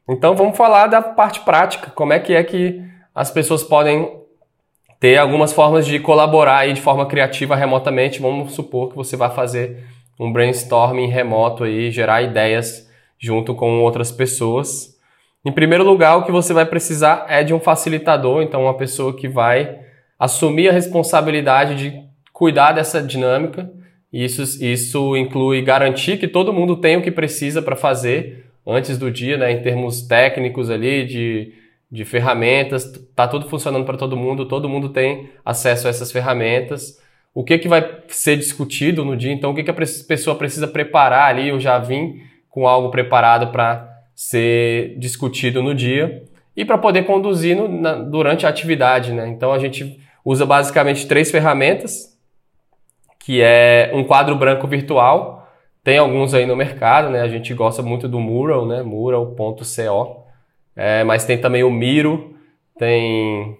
Então 0.09 0.35
vamos 0.35 0.57
falar 0.57 0.87
da 0.87 1.03
parte 1.03 1.41
prática, 1.41 1.91
como 1.91 2.11
é 2.11 2.19
que 2.19 2.33
é 2.33 2.43
que 2.43 2.81
as 3.13 3.29
pessoas 3.29 3.61
podem 3.61 4.11
ter 4.99 5.17
algumas 5.17 5.53
formas 5.53 5.85
de 5.85 5.99
colaborar 5.99 6.57
aí 6.57 6.73
de 6.73 6.81
forma 6.81 7.05
criativa 7.05 7.55
remotamente. 7.55 8.19
Vamos 8.19 8.53
supor 8.53 8.89
que 8.89 8.95
você 8.95 9.15
vai 9.15 9.29
fazer 9.29 9.85
um 10.19 10.33
brainstorming 10.33 11.09
remoto 11.09 11.63
aí, 11.63 11.91
gerar 11.91 12.23
ideias 12.23 12.89
junto 13.19 13.53
com 13.53 13.81
outras 13.81 14.11
pessoas. 14.11 14.97
Em 15.45 15.51
primeiro 15.51 15.83
lugar, 15.83 16.17
o 16.17 16.23
que 16.23 16.31
você 16.31 16.55
vai 16.55 16.65
precisar 16.65 17.27
é 17.29 17.43
de 17.43 17.53
um 17.53 17.59
facilitador, 17.59 18.41
então 18.41 18.63
uma 18.63 18.73
pessoa 18.73 19.15
que 19.15 19.27
vai 19.27 19.87
assumir 20.19 20.69
a 20.69 20.73
responsabilidade 20.73 21.75
de 21.75 22.03
cuidar 22.33 22.73
dessa 22.73 23.01
dinâmica 23.01 23.71
isso, 24.11 24.41
isso 24.63 25.15
inclui 25.15 25.61
garantir 25.61 26.17
que 26.17 26.27
todo 26.27 26.51
mundo 26.51 26.75
tem 26.75 26.97
o 26.97 27.01
que 27.01 27.11
precisa 27.11 27.61
para 27.61 27.75
fazer 27.75 28.47
antes 28.65 28.97
do 28.97 29.11
dia, 29.11 29.37
né, 29.37 29.51
em 29.51 29.61
termos 29.61 30.01
técnicos 30.01 30.69
ali, 30.69 31.05
de, 31.05 31.53
de 31.91 32.05
ferramentas, 32.05 32.91
tá 33.15 33.27
tudo 33.27 33.47
funcionando 33.47 33.85
para 33.85 33.97
todo 33.97 34.17
mundo, 34.17 34.47
todo 34.47 34.69
mundo 34.69 34.89
tem 34.89 35.29
acesso 35.45 35.87
a 35.87 35.89
essas 35.89 36.11
ferramentas. 36.11 36.99
O 37.33 37.43
que, 37.43 37.57
que 37.59 37.67
vai 37.67 37.99
ser 38.07 38.35
discutido 38.35 39.05
no 39.05 39.15
dia, 39.15 39.31
então 39.31 39.51
o 39.51 39.55
que, 39.55 39.63
que 39.63 39.71
a 39.71 39.75
pessoa 40.07 40.35
precisa 40.35 40.67
preparar 40.67 41.29
ali, 41.29 41.49
eu 41.49 41.59
já 41.59 41.77
vim 41.77 42.21
com 42.49 42.67
algo 42.67 42.89
preparado 42.89 43.51
para 43.51 43.87
ser 44.15 44.95
discutido 44.97 45.61
no 45.61 45.73
dia 45.73 46.23
e 46.57 46.65
para 46.65 46.79
poder 46.79 47.03
conduzir 47.03 47.55
no, 47.55 47.67
na, 47.67 47.93
durante 47.93 48.45
a 48.45 48.49
atividade. 48.49 49.13
Né? 49.13 49.27
Então 49.29 49.53
a 49.53 49.59
gente 49.59 49.99
usa 50.23 50.45
basicamente 50.45 51.07
três 51.07 51.31
ferramentas, 51.31 52.17
que 53.19 53.41
é 53.41 53.91
um 53.93 54.03
quadro 54.03 54.35
branco 54.35 54.67
virtual, 54.67 55.47
tem 55.83 55.97
alguns 55.97 56.33
aí 56.33 56.45
no 56.45 56.55
mercado, 56.55 57.09
né? 57.09 57.21
A 57.21 57.27
gente 57.27 57.53
gosta 57.53 57.81
muito 57.81 58.07
do 58.07 58.19
Mural, 58.19 58.65
né? 58.65 58.81
Mural.co. 58.83 60.25
É, 60.75 61.03
mas 61.03 61.25
tem 61.25 61.37
também 61.37 61.63
o 61.63 61.69
Miro, 61.69 62.35
tem 62.77 63.57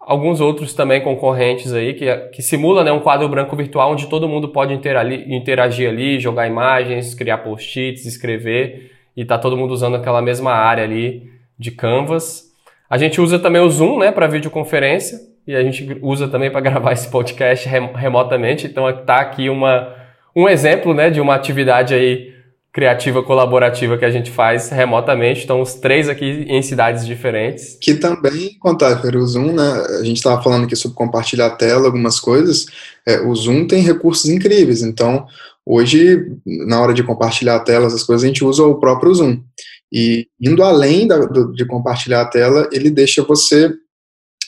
alguns 0.00 0.40
outros 0.40 0.72
também 0.72 1.02
concorrentes 1.02 1.72
aí 1.72 1.94
que, 1.94 2.16
que 2.28 2.42
simula 2.42 2.82
né, 2.82 2.90
um 2.90 3.00
quadro 3.00 3.28
branco 3.28 3.54
virtual 3.54 3.92
onde 3.92 4.08
todo 4.08 4.26
mundo 4.26 4.48
pode 4.48 4.72
interagir, 4.72 5.30
interagir 5.30 5.88
ali, 5.88 6.18
jogar 6.18 6.46
imagens, 6.46 7.14
criar 7.14 7.38
post-its, 7.38 8.06
escrever 8.06 8.92
e 9.14 9.24
tá 9.24 9.36
todo 9.36 9.56
mundo 9.56 9.72
usando 9.72 9.96
aquela 9.96 10.22
mesma 10.22 10.52
área 10.52 10.82
ali 10.82 11.30
de 11.58 11.70
Canvas. 11.70 12.44
A 12.88 12.96
gente 12.96 13.20
usa 13.20 13.38
também 13.38 13.60
o 13.60 13.68
Zoom, 13.68 13.98
né, 13.98 14.10
para 14.10 14.26
videoconferência 14.26 15.20
e 15.48 15.56
a 15.56 15.62
gente 15.62 15.98
usa 16.02 16.28
também 16.28 16.50
para 16.50 16.60
gravar 16.62 16.92
esse 16.92 17.08
podcast 17.08 17.66
remotamente. 17.68 18.66
Então 18.66 18.84
tá 19.04 19.20
aqui 19.20 19.48
uma 19.48 19.96
um 20.36 20.48
exemplo, 20.48 20.94
né, 20.94 21.10
de 21.10 21.20
uma 21.20 21.34
atividade 21.34 21.92
aí 21.92 22.32
criativa 22.72 23.24
colaborativa 23.24 23.98
que 23.98 24.04
a 24.04 24.10
gente 24.10 24.30
faz 24.30 24.68
remotamente. 24.68 25.42
Então, 25.42 25.60
os 25.60 25.74
três 25.74 26.08
aqui 26.08 26.46
em 26.48 26.62
cidades 26.62 27.04
diferentes. 27.04 27.76
Que 27.80 27.94
também, 27.94 28.56
Contáfer, 28.60 29.16
o 29.16 29.26
Zoom, 29.26 29.52
né? 29.52 29.84
A 30.00 30.04
gente 30.04 30.18
estava 30.18 30.40
falando 30.40 30.64
aqui 30.64 30.76
sobre 30.76 30.96
compartilhar 30.96 31.46
a 31.46 31.56
tela, 31.56 31.86
algumas 31.86 32.20
coisas. 32.20 32.66
É, 33.04 33.20
o 33.20 33.34
Zoom 33.34 33.66
tem 33.66 33.82
recursos 33.82 34.30
incríveis. 34.30 34.82
Então, 34.82 35.26
hoje, 35.66 36.30
na 36.46 36.80
hora 36.80 36.94
de 36.94 37.02
compartilhar 37.02 37.56
a 37.56 37.60
tela, 37.60 37.86
essas 37.86 38.04
coisas, 38.04 38.22
a 38.22 38.28
gente 38.28 38.44
usa 38.44 38.62
o 38.62 38.78
próprio 38.78 39.12
Zoom. 39.12 39.40
E 39.92 40.28
indo 40.40 40.62
além 40.62 41.08
da, 41.08 41.18
do, 41.18 41.52
de 41.52 41.66
compartilhar 41.66 42.20
a 42.20 42.26
tela, 42.26 42.68
ele 42.70 42.90
deixa 42.90 43.24
você 43.24 43.72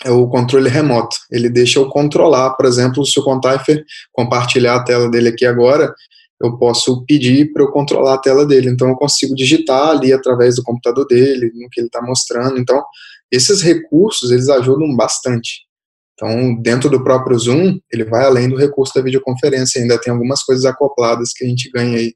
é 0.05 0.11
o 0.11 0.27
controle 0.29 0.69
remoto. 0.69 1.17
Ele 1.31 1.49
deixa 1.49 1.79
eu 1.79 1.89
controlar, 1.89 2.51
por 2.55 2.67
exemplo, 2.67 3.05
se 3.05 3.19
o 3.19 3.23
Contaifer 3.23 3.85
compartilhar 4.13 4.77
a 4.77 4.85
tela 4.85 5.11
dele 5.11 5.29
aqui 5.29 5.45
agora, 5.45 5.95
eu 6.43 6.57
posso 6.57 7.05
pedir 7.05 7.53
para 7.53 7.63
eu 7.63 7.71
controlar 7.71 8.15
a 8.15 8.19
tela 8.19 8.47
dele. 8.47 8.71
Então, 8.71 8.89
eu 8.89 8.97
consigo 8.97 9.35
digitar 9.35 9.91
ali 9.91 10.13
através 10.13 10.57
do 10.57 10.63
computador 10.63 11.07
dele, 11.07 11.53
no 11.55 11.69
que 11.69 11.81
ele 11.81 11.89
está 11.89 12.01
mostrando. 12.01 12.59
Então, 12.59 12.83
esses 13.31 13.61
recursos, 13.61 14.31
eles 14.31 14.49
ajudam 14.49 14.97
bastante. 14.97 15.67
Então, 16.15 16.55
dentro 16.61 16.89
do 16.89 17.03
próprio 17.03 17.39
Zoom, 17.39 17.79
ele 17.93 18.05
vai 18.05 18.25
além 18.25 18.49
do 18.49 18.57
recurso 18.57 18.95
da 18.95 19.03
videoconferência, 19.03 19.81
ainda 19.81 20.01
tem 20.01 20.13
algumas 20.13 20.43
coisas 20.43 20.65
acopladas 20.65 21.33
que 21.35 21.45
a 21.45 21.49
gente 21.49 21.71
ganha 21.71 21.99
aí 21.99 22.15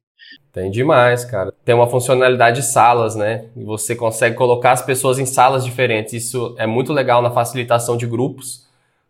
tem 0.52 0.70
demais, 0.70 1.24
cara. 1.24 1.52
Tem 1.64 1.74
uma 1.74 1.86
funcionalidade 1.86 2.60
de 2.60 2.66
salas, 2.66 3.16
né? 3.16 3.46
E 3.56 3.64
você 3.64 3.96
consegue 3.96 4.36
colocar 4.36 4.72
as 4.72 4.82
pessoas 4.82 5.18
em 5.18 5.26
salas 5.26 5.64
diferentes. 5.64 6.12
Isso 6.12 6.54
é 6.58 6.66
muito 6.66 6.92
legal 6.92 7.20
na 7.20 7.30
facilitação 7.30 7.96
de 7.96 8.06
grupos. 8.06 8.64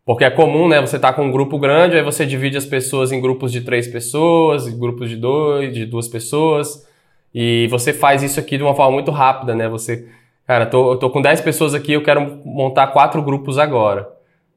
Porque 0.04 0.24
é 0.24 0.30
comum, 0.30 0.68
né? 0.68 0.80
Você 0.80 0.98
tá 0.98 1.12
com 1.12 1.24
um 1.24 1.30
grupo 1.30 1.58
grande, 1.58 1.96
aí 1.96 2.02
você 2.02 2.26
divide 2.26 2.56
as 2.56 2.66
pessoas 2.66 3.10
em 3.12 3.20
grupos 3.20 3.50
de 3.50 3.62
três 3.62 3.86
pessoas, 3.86 4.68
grupos 4.68 5.08
de 5.08 5.16
dois, 5.16 5.72
de 5.72 5.86
duas 5.86 6.08
pessoas. 6.08 6.86
E 7.34 7.66
você 7.68 7.92
faz 7.92 8.22
isso 8.22 8.38
aqui 8.38 8.56
de 8.56 8.62
uma 8.62 8.74
forma 8.74 8.92
muito 8.92 9.10
rápida, 9.10 9.54
né? 9.54 9.68
Você, 9.68 10.08
cara, 10.46 10.66
tô, 10.66 10.92
eu 10.92 10.98
tô 10.98 11.10
com 11.10 11.22
dez 11.22 11.40
pessoas 11.40 11.74
aqui, 11.74 11.92
eu 11.92 12.02
quero 12.02 12.40
montar 12.44 12.88
quatro 12.88 13.22
grupos 13.22 13.58
agora. 13.58 14.08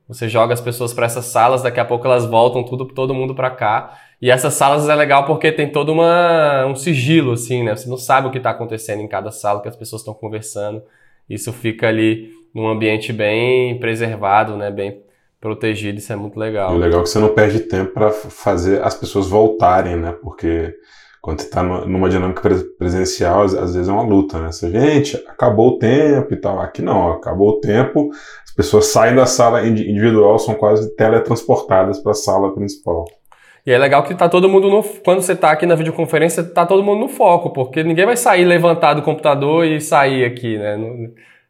Você 0.08 0.30
joga 0.30 0.54
as 0.54 0.62
pessoas 0.62 0.94
para 0.94 1.06
essas 1.06 1.26
salas, 1.26 1.64
daqui 1.64 1.80
a 1.80 1.86
pouco 1.86 2.06
elas 2.08 2.26
voltam 2.26 2.64
tudo 2.64 2.86
todo 2.86 3.14
mundo 3.14 3.36
para 3.36 3.50
cá. 3.50 3.98
E 4.22 4.32
essas 4.32 4.56
salas 4.56 4.90
é 4.90 4.96
legal 4.96 5.26
porque 5.26 5.52
tem 5.52 5.72
todo 5.72 5.92
uma, 5.92 6.66
um 6.66 6.76
sigilo, 6.76 7.34
assim, 7.34 7.64
né? 7.64 7.76
Você 7.76 7.88
não 7.88 7.98
sabe 7.98 8.28
o 8.28 8.32
que 8.32 8.38
está 8.38 8.50
acontecendo 8.50 9.02
em 9.02 9.08
cada 9.08 9.32
sala, 9.32 9.62
que 9.62 9.68
as 9.68 9.76
pessoas 9.76 10.02
estão 10.02 10.14
conversando. 10.14 10.82
Isso 11.30 11.54
fica 11.54 11.88
ali 11.88 12.32
num 12.54 12.68
ambiente 12.68 13.14
bem 13.14 13.80
preservado, 13.80 14.58
né? 14.58 14.72
Bem 14.72 15.04
protegido, 15.40 16.00
isso 16.00 16.12
é 16.12 16.16
muito 16.16 16.40
legal. 16.40 16.74
O 16.74 16.78
legal 16.78 17.02
é 17.02 17.04
que 17.04 17.10
você 17.10 17.20
não 17.20 17.34
perde 17.34 17.60
tempo 17.60 17.94
para 17.94 18.10
fazer 18.10 18.82
as 18.82 18.96
pessoas 18.96 19.28
voltarem, 19.28 19.96
né? 19.96 20.16
Porque 20.24 20.74
quando 21.22 21.42
você 21.42 21.46
está 21.48 21.62
numa 21.62 22.10
dinâmica 22.10 22.42
presencial, 22.78 23.44
às, 23.44 23.54
vezes 23.54 23.88
é 23.88 23.92
uma 23.92 24.02
luta, 24.02 24.40
né? 24.40 24.52
Você, 24.52 24.72
gente, 24.72 25.16
acabou 25.28 25.76
o 25.76 25.78
tempo 25.78 26.34
e 26.34 26.38
tal. 26.38 26.60
Aqui 26.60 26.82
não, 26.82 27.12
acabou 27.12 27.50
o 27.50 27.60
tempo, 27.60 28.10
as 28.44 28.54
pessoas 28.54 28.88
saem 28.88 29.16
da 29.16 29.28
sala 29.28 29.68
individual, 29.68 30.40
são 30.40 30.56
quase 30.56 30.96
teletransportadas 30.96 32.00
para 32.00 32.14
a 32.14 32.16
sala 32.16 32.56
principal. 32.56 33.06
E 33.68 33.72
é 33.72 33.78
legal 33.78 34.02
que 34.02 34.16
tá 34.16 34.30
todo 34.30 34.48
mundo 34.48 34.70
no. 34.70 34.82
Quando 34.82 35.22
você 35.22 35.36
tá 35.36 35.52
aqui 35.52 35.66
na 35.66 35.76
videoconferência, 35.76 36.42
tá 36.42 36.66
todo 36.66 36.82
mundo 36.82 37.02
no 37.02 37.10
foco, 37.10 37.50
porque 37.50 37.84
ninguém 37.84 38.06
vai 38.06 38.16
sair 38.16 38.46
levantar 38.46 38.94
do 38.94 39.02
computador 39.02 39.66
e 39.66 39.82
sair 39.82 40.24
aqui, 40.24 40.58
né? 40.58 40.78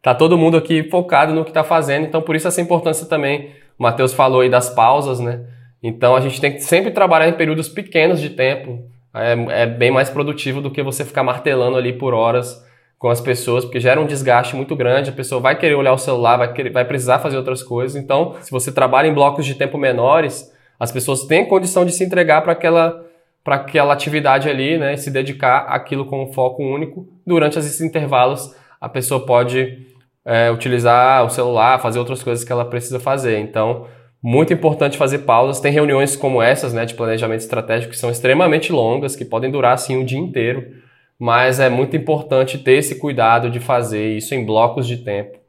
Tá 0.01 0.15
todo 0.15 0.35
mundo 0.35 0.57
aqui 0.57 0.81
focado 0.89 1.31
no 1.31 1.45
que 1.45 1.51
tá 1.51 1.63
fazendo, 1.63 2.07
então 2.07 2.19
por 2.19 2.35
isso 2.35 2.47
essa 2.47 2.59
importância 2.59 3.05
também. 3.05 3.51
O 3.77 3.83
Matheus 3.83 4.13
falou 4.13 4.41
aí 4.41 4.49
das 4.49 4.67
pausas, 4.67 5.19
né? 5.19 5.41
Então 5.83 6.15
a 6.15 6.19
gente 6.19 6.41
tem 6.41 6.53
que 6.53 6.61
sempre 6.61 6.89
trabalhar 6.89 7.29
em 7.29 7.33
períodos 7.33 7.69
pequenos 7.69 8.19
de 8.19 8.31
tempo. 8.31 8.79
É, 9.13 9.61
é 9.61 9.65
bem 9.67 9.91
mais 9.91 10.09
produtivo 10.09 10.59
do 10.59 10.71
que 10.71 10.81
você 10.81 11.05
ficar 11.05 11.21
martelando 11.21 11.77
ali 11.77 11.93
por 11.93 12.15
horas 12.15 12.65
com 12.97 13.09
as 13.09 13.21
pessoas, 13.21 13.63
porque 13.63 13.79
gera 13.79 14.01
um 14.01 14.07
desgaste 14.07 14.55
muito 14.55 14.75
grande, 14.75 15.11
a 15.11 15.13
pessoa 15.13 15.39
vai 15.39 15.55
querer 15.55 15.75
olhar 15.75 15.93
o 15.93 15.99
celular, 15.99 16.37
vai, 16.37 16.51
querer, 16.51 16.71
vai 16.71 16.83
precisar 16.83 17.19
fazer 17.19 17.37
outras 17.37 17.61
coisas. 17.61 17.95
Então, 17.95 18.33
se 18.41 18.49
você 18.49 18.71
trabalha 18.71 19.05
em 19.05 19.13
blocos 19.13 19.45
de 19.45 19.53
tempo 19.53 19.77
menores, 19.77 20.51
as 20.79 20.91
pessoas 20.91 21.25
têm 21.25 21.45
condição 21.45 21.85
de 21.85 21.91
se 21.91 22.03
entregar 22.03 22.41
para 22.41 22.51
aquela, 22.51 23.05
aquela 23.45 23.93
atividade 23.93 24.49
ali, 24.49 24.77
né? 24.77 24.93
E 24.93 24.97
se 24.97 25.09
dedicar 25.09 25.65
àquilo 25.69 26.05
com 26.05 26.23
um 26.23 26.33
foco 26.33 26.63
único. 26.63 27.07
Durante 27.25 27.57
esses 27.57 27.81
intervalos, 27.81 28.55
a 28.79 28.87
pessoa 28.87 29.25
pode 29.25 29.87
é, 30.23 30.51
utilizar 30.51 31.25
o 31.25 31.29
celular, 31.29 31.79
fazer 31.79 31.99
outras 31.99 32.21
coisas 32.21 32.43
que 32.43 32.51
ela 32.51 32.65
precisa 32.65 32.99
fazer. 32.99 33.39
Então, 33.39 33.87
muito 34.21 34.53
importante 34.53 34.97
fazer 34.97 35.19
pausas. 35.19 35.59
Tem 35.59 35.71
reuniões 35.71 36.15
como 36.15 36.41
essas, 36.41 36.73
né, 36.73 36.85
de 36.85 36.93
planejamento 36.93 37.41
estratégico, 37.41 37.91
que 37.91 37.97
são 37.97 38.11
extremamente 38.11 38.71
longas, 38.71 39.15
que 39.15 39.25
podem 39.25 39.49
durar 39.49 39.73
assim 39.73 39.97
um 39.97 40.05
dia 40.05 40.19
inteiro. 40.19 40.75
Mas 41.17 41.59
é 41.59 41.69
muito 41.69 41.95
importante 41.95 42.59
ter 42.59 42.73
esse 42.73 42.95
cuidado 42.99 43.49
de 43.49 43.59
fazer 43.59 44.15
isso 44.15 44.35
em 44.35 44.45
blocos 44.45 44.85
de 44.85 44.97
tempo 44.97 45.39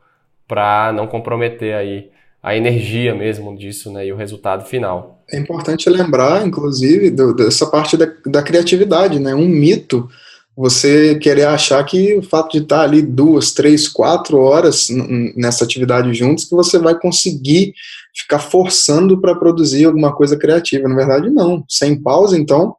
para 0.46 0.92
não 0.92 1.06
comprometer 1.06 1.74
aí 1.74 2.10
a 2.42 2.56
energia 2.56 3.14
mesmo 3.14 3.56
disso, 3.56 3.92
né, 3.92 4.06
e 4.06 4.12
o 4.12 4.16
resultado 4.16 4.64
final. 4.64 5.22
É 5.30 5.38
importante 5.38 5.90
lembrar, 5.90 6.46
inclusive, 6.46 7.10
do, 7.10 7.34
dessa 7.34 7.66
parte 7.66 7.96
da, 7.96 8.06
da, 8.26 8.42
criatividade, 8.42 9.18
né, 9.18 9.34
um 9.34 9.48
mito 9.48 10.08
você 10.56 11.16
querer 11.16 11.44
achar 11.44 11.84
que 11.84 12.16
o 12.16 12.22
fato 12.22 12.50
de 12.50 12.64
estar 12.64 12.80
ali 12.80 13.00
duas, 13.00 13.52
três, 13.52 13.88
quatro 13.88 14.38
horas 14.38 14.88
nessa 15.36 15.62
atividade 15.62 16.12
juntos, 16.12 16.46
que 16.46 16.54
você 16.54 16.80
vai 16.80 16.98
conseguir 16.98 17.72
ficar 18.12 18.40
forçando 18.40 19.20
para 19.20 19.36
produzir 19.36 19.84
alguma 19.84 20.12
coisa 20.12 20.36
criativa. 20.36 20.88
Na 20.88 20.96
verdade, 20.96 21.30
não. 21.30 21.64
Sem 21.68 22.02
pausa, 22.02 22.36
então, 22.36 22.74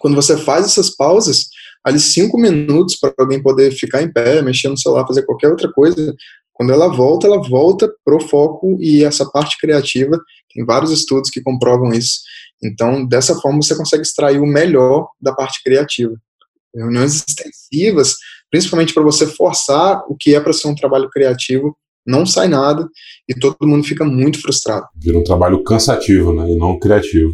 quando 0.00 0.16
você 0.16 0.36
faz 0.36 0.66
essas 0.66 0.90
pausas, 0.90 1.50
ali 1.84 2.00
cinco 2.00 2.36
minutos 2.36 2.96
para 2.96 3.14
alguém 3.16 3.40
poder 3.40 3.70
ficar 3.70 4.02
em 4.02 4.12
pé, 4.12 4.42
mexer 4.42 4.68
no 4.68 4.76
celular, 4.76 5.06
fazer 5.06 5.22
qualquer 5.22 5.50
outra 5.50 5.70
coisa, 5.70 6.16
quando 6.54 6.72
ela 6.72 6.88
volta, 6.88 7.26
ela 7.26 7.42
volta 7.42 7.92
pro 8.04 8.20
foco 8.20 8.78
e 8.80 9.04
essa 9.04 9.28
parte 9.28 9.58
criativa, 9.58 10.18
tem 10.54 10.64
vários 10.64 10.92
estudos 10.92 11.28
que 11.28 11.42
comprovam 11.42 11.92
isso. 11.92 12.20
Então, 12.62 13.04
dessa 13.04 13.34
forma, 13.34 13.60
você 13.60 13.76
consegue 13.76 14.02
extrair 14.02 14.40
o 14.40 14.46
melhor 14.46 15.08
da 15.20 15.34
parte 15.34 15.62
criativa. 15.62 16.14
Reuniões 16.74 17.24
extensivas, 17.28 18.16
principalmente 18.50 18.94
para 18.94 19.02
você 19.02 19.26
forçar 19.26 20.02
o 20.08 20.16
que 20.18 20.34
é 20.34 20.40
para 20.40 20.52
ser 20.52 20.68
um 20.68 20.74
trabalho 20.74 21.10
criativo, 21.10 21.76
não 22.06 22.24
sai 22.24 22.48
nada 22.48 22.88
e 23.28 23.34
todo 23.34 23.56
mundo 23.62 23.84
fica 23.84 24.04
muito 24.04 24.40
frustrado. 24.40 24.86
Vira 24.96 25.18
um 25.18 25.24
trabalho 25.24 25.62
cansativo, 25.64 26.32
né, 26.32 26.50
e 26.50 26.56
não 26.56 26.78
criativo. 26.78 27.32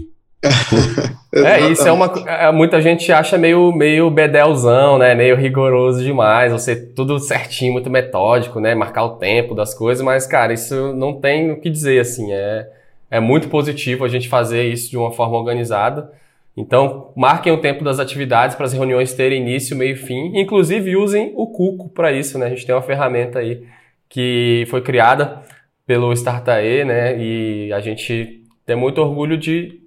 É, 1.35 1.71
isso 1.71 1.87
é 1.87 1.93
uma. 1.93 2.07
É, 2.27 2.51
muita 2.51 2.81
gente 2.81 3.13
acha 3.13 3.37
meio, 3.37 3.73
meio 3.73 4.11
bedelzão, 4.11 4.99
né? 4.99 5.15
Meio 5.15 5.37
rigoroso 5.37 6.03
demais, 6.03 6.53
você 6.53 6.75
tudo 6.75 7.19
certinho, 7.19 7.75
muito 7.75 7.91
metódico, 7.91 8.59
né? 8.59 8.75
Marcar 8.75 9.05
o 9.05 9.17
tempo 9.17 9.55
das 9.55 9.75
coisas, 9.75 10.05
mas, 10.05 10.27
cara, 10.27 10.53
isso 10.53 10.95
não 10.95 11.21
tem 11.21 11.51
o 11.51 11.61
que 11.61 11.69
dizer, 11.69 12.01
assim. 12.01 12.33
É, 12.33 12.69
é 13.11 13.21
muito 13.21 13.49
positivo 13.49 14.05
a 14.05 14.09
gente 14.09 14.29
fazer 14.29 14.65
isso 14.65 14.91
de 14.91 14.97
uma 14.97 15.13
forma 15.13 15.37
organizada. 15.37 16.11
Então, 16.57 17.13
marquem 17.17 17.53
o 17.53 17.61
tempo 17.61 17.85
das 17.85 17.99
atividades 17.99 18.57
para 18.57 18.67
as 18.67 18.73
reuniões 18.73 19.13
terem 19.13 19.41
início, 19.41 19.77
meio 19.77 19.93
e 19.93 19.97
fim. 19.97 20.33
Inclusive, 20.39 20.97
usem 20.97 21.33
o 21.37 21.47
Cuco 21.47 21.89
para 21.91 22.13
isso, 22.13 22.39
né? 22.39 22.47
A 22.47 22.51
gente 22.51 22.67
tem 22.67 22.75
uma 22.75 22.83
ferramenta 22.83 23.39
aí 23.39 23.63
que 24.09 24.65
foi 24.69 24.81
criada 24.81 25.43
pelo 25.87 26.13
Startae, 26.13 26.85
né? 26.85 27.19
E 27.19 27.73
a 27.73 27.81
gente 27.81 28.43
tem 28.67 28.77
muito 28.77 29.01
orgulho 29.01 29.37
de 29.37 29.80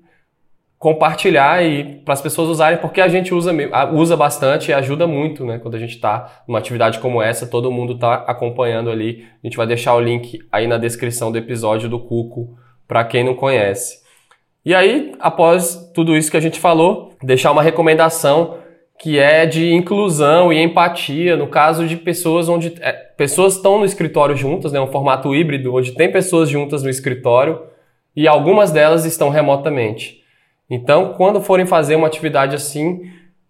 compartilhar 0.84 1.63
e 1.63 2.02
para 2.04 2.13
as 2.13 2.22
pessoas 2.22 2.50
usarem, 2.50 2.78
porque 2.78 3.00
a 3.00 3.08
gente 3.08 3.34
usa, 3.34 3.54
usa 3.93 4.17
bastante 4.17 4.69
e 4.69 4.74
ajuda 4.74 5.08
muito, 5.08 5.46
né? 5.46 5.58
Quando 5.58 5.76
a 5.76 5.80
gente 5.80 5.96
está 5.96 6.43
numa 6.46 6.60
atividade 6.60 7.00
como 7.00 7.22
essa, 7.22 7.48
todo 7.48 7.72
mundo 7.72 7.93
está 7.93 8.15
acompanhando 8.15 8.89
ali. 8.89 9.26
A 9.41 9.48
gente 9.48 9.56
vai 9.56 9.65
deixar 9.65 9.96
o 9.96 10.02
link 10.02 10.39
aí 10.52 10.67
na 10.67 10.78
descrição 10.78 11.32
do 11.32 11.38
episódio 11.38 11.88
do 11.88 11.98
Cuco 11.98 12.58
para 12.86 13.02
quem 13.06 13.24
não 13.24 13.34
conhece. 13.34 14.04
E 14.65 14.76
aí, 14.76 15.13
após 15.22 15.89
tudo 15.96 16.17
isso 16.17 16.30
que 16.30 16.36
a 16.36 16.41
gente 16.41 16.60
falou, 16.60 17.13
deixar 17.24 17.54
uma 17.54 17.63
recomendação 17.63 18.58
que 19.00 19.17
é 19.17 19.46
de 19.46 19.74
inclusão 19.74 20.52
e 20.52 20.62
empatia, 20.62 21.38
no 21.38 21.48
caso 21.48 21.88
de 21.88 21.96
pessoas 21.96 22.50
onde 22.50 22.74
é, 22.82 22.91
pessoas 22.91 23.56
estão 23.56 23.80
no 23.80 23.86
escritório 23.86 24.36
juntas, 24.36 24.74
né, 24.74 24.82
um 24.82 24.91
formato 24.91 25.34
híbrido, 25.34 25.74
onde 25.74 25.93
tem 25.93 26.12
pessoas 26.12 26.50
juntas 26.50 26.84
no 26.84 26.89
escritório 26.89 27.62
e 28.13 28.28
algumas 28.28 28.69
delas 28.69 29.06
estão 29.06 29.30
remotamente. 29.30 30.22
Então, 30.73 31.13
quando 31.13 31.39
forem 31.39 31.67
fazer 31.67 31.95
uma 31.95 32.07
atividade 32.07 32.55
assim, 32.55 33.03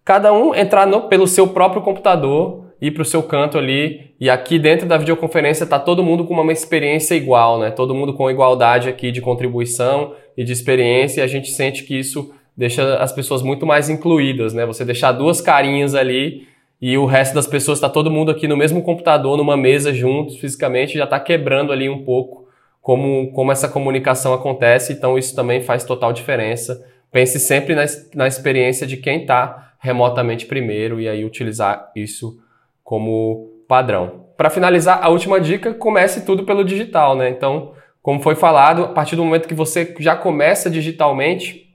cada 0.04 0.30
um 0.30 0.54
entrar 0.54 0.86
no, 0.86 1.08
pelo 1.08 1.26
seu 1.26 1.48
próprio 1.48 1.80
computador, 1.80 2.66
ir 2.82 2.90
para 2.90 3.00
o 3.00 3.04
seu 3.04 3.22
canto 3.22 3.56
ali, 3.56 4.14
e 4.20 4.28
aqui 4.28 4.58
dentro 4.58 4.86
da 4.86 4.98
videoconferência 4.98 5.64
está 5.64 5.78
todo 5.78 6.02
mundo 6.02 6.26
com 6.26 6.34
uma 6.34 6.52
experiência 6.52 7.14
igual, 7.14 7.58
né? 7.58 7.70
Todo 7.70 7.94
mundo 7.94 8.12
com 8.12 8.30
igualdade 8.30 8.90
aqui 8.90 9.10
de 9.10 9.22
contribuição 9.22 10.12
e 10.36 10.44
de 10.44 10.52
experiência, 10.52 11.22
e 11.22 11.24
a 11.24 11.26
gente 11.26 11.50
sente 11.50 11.84
que 11.84 11.98
isso 11.98 12.30
deixa 12.54 12.96
as 12.96 13.10
pessoas 13.10 13.40
muito 13.40 13.64
mais 13.64 13.88
incluídas, 13.88 14.52
né? 14.52 14.66
Você 14.66 14.84
deixar 14.84 15.12
duas 15.12 15.40
carinhas 15.40 15.94
ali 15.94 16.46
e 16.78 16.98
o 16.98 17.06
resto 17.06 17.34
das 17.34 17.46
pessoas 17.46 17.78
está 17.78 17.88
todo 17.88 18.10
mundo 18.10 18.30
aqui 18.30 18.46
no 18.46 18.56
mesmo 18.56 18.82
computador, 18.82 19.38
numa 19.38 19.56
mesa 19.56 19.94
juntos, 19.94 20.36
fisicamente, 20.36 20.98
já 20.98 21.04
está 21.04 21.18
quebrando 21.18 21.72
ali 21.72 21.88
um 21.88 22.04
pouco 22.04 22.44
como, 22.82 23.32
como 23.32 23.50
essa 23.50 23.66
comunicação 23.66 24.34
acontece, 24.34 24.92
então 24.92 25.16
isso 25.16 25.34
também 25.34 25.62
faz 25.62 25.84
total 25.84 26.12
diferença. 26.12 26.92
Pense 27.14 27.38
sempre 27.38 27.76
na, 27.76 27.84
na 28.12 28.26
experiência 28.26 28.84
de 28.84 28.96
quem 28.96 29.20
está 29.20 29.74
remotamente 29.78 30.46
primeiro 30.46 31.00
e 31.00 31.08
aí 31.08 31.24
utilizar 31.24 31.92
isso 31.94 32.40
como 32.82 33.62
padrão. 33.68 34.24
Para 34.36 34.50
finalizar, 34.50 34.98
a 35.00 35.08
última 35.08 35.40
dica, 35.40 35.72
comece 35.72 36.26
tudo 36.26 36.42
pelo 36.42 36.64
digital, 36.64 37.14
né? 37.14 37.28
Então, 37.28 37.72
como 38.02 38.20
foi 38.20 38.34
falado, 38.34 38.82
a 38.82 38.88
partir 38.88 39.14
do 39.14 39.24
momento 39.24 39.46
que 39.46 39.54
você 39.54 39.94
já 40.00 40.16
começa 40.16 40.68
digitalmente, 40.68 41.70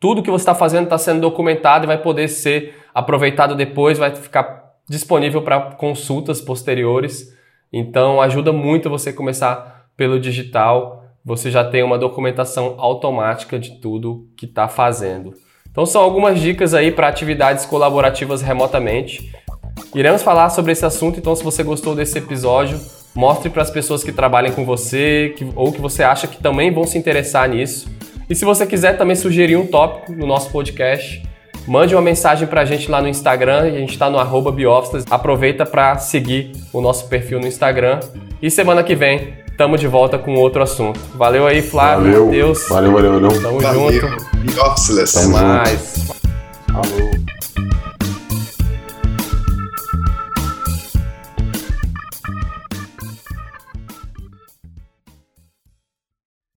tudo 0.00 0.20
que 0.20 0.32
você 0.32 0.42
está 0.42 0.54
fazendo 0.54 0.86
está 0.86 0.98
sendo 0.98 1.20
documentado 1.20 1.84
e 1.84 1.86
vai 1.86 1.98
poder 1.98 2.26
ser 2.26 2.74
aproveitado 2.92 3.54
depois, 3.54 3.98
vai 3.98 4.12
ficar 4.12 4.72
disponível 4.90 5.42
para 5.42 5.60
consultas 5.76 6.40
posteriores. 6.40 7.32
Então 7.72 8.20
ajuda 8.20 8.52
muito 8.52 8.90
você 8.90 9.12
começar 9.12 9.86
pelo 9.96 10.18
digital. 10.18 11.01
Você 11.24 11.50
já 11.50 11.62
tem 11.62 11.84
uma 11.84 11.96
documentação 11.96 12.74
automática 12.78 13.58
de 13.58 13.78
tudo 13.80 14.26
que 14.36 14.44
está 14.44 14.66
fazendo. 14.66 15.32
Então 15.70 15.86
são 15.86 16.02
algumas 16.02 16.40
dicas 16.40 16.74
aí 16.74 16.90
para 16.90 17.06
atividades 17.06 17.64
colaborativas 17.64 18.42
remotamente. 18.42 19.32
Iremos 19.94 20.22
falar 20.22 20.50
sobre 20.50 20.72
esse 20.72 20.84
assunto, 20.84 21.18
então 21.18 21.36
se 21.36 21.44
você 21.44 21.62
gostou 21.62 21.94
desse 21.94 22.18
episódio, 22.18 22.78
mostre 23.14 23.48
para 23.48 23.62
as 23.62 23.70
pessoas 23.70 24.02
que 24.02 24.12
trabalham 24.12 24.52
com 24.52 24.64
você 24.64 25.32
que, 25.36 25.46
ou 25.54 25.70
que 25.70 25.80
você 25.80 26.02
acha 26.02 26.26
que 26.26 26.42
também 26.42 26.72
vão 26.72 26.84
se 26.84 26.98
interessar 26.98 27.48
nisso. 27.48 27.88
E 28.28 28.34
se 28.34 28.44
você 28.44 28.66
quiser 28.66 28.98
também 28.98 29.14
sugerir 29.14 29.56
um 29.56 29.66
tópico 29.66 30.12
no 30.12 30.26
nosso 30.26 30.50
podcast, 30.50 31.22
mande 31.68 31.94
uma 31.94 32.02
mensagem 32.02 32.48
para 32.48 32.62
a 32.62 32.64
gente 32.64 32.90
lá 32.90 33.00
no 33.00 33.08
Instagram, 33.08 33.60
a 33.60 33.70
gente 33.70 33.92
está 33.92 34.10
no 34.10 34.18
arroba. 34.18 34.54
Aproveita 35.08 35.64
para 35.64 35.98
seguir 35.98 36.52
o 36.72 36.80
nosso 36.80 37.08
perfil 37.08 37.38
no 37.38 37.46
Instagram. 37.46 38.00
E 38.40 38.50
semana 38.50 38.82
que 38.82 38.94
vem, 38.94 39.34
estamos 39.52 39.80
de 39.80 39.86
volta 39.86 40.18
com 40.18 40.34
outro 40.34 40.62
assunto. 40.62 40.98
Valeu 41.14 41.46
aí, 41.46 41.62
Flávio, 41.62 42.04
valeu. 42.12 42.26
Matheus. 42.26 42.68
Valeu, 42.68 42.92
valeu, 42.92 43.12
valeu. 43.20 43.42
Tamo 43.42 43.60
Valeu. 43.60 43.92
junto. 43.92 44.36
Biofstas. 44.38 45.16
Até 45.16 45.26
mais. 45.28 46.08
Falou. 46.72 47.21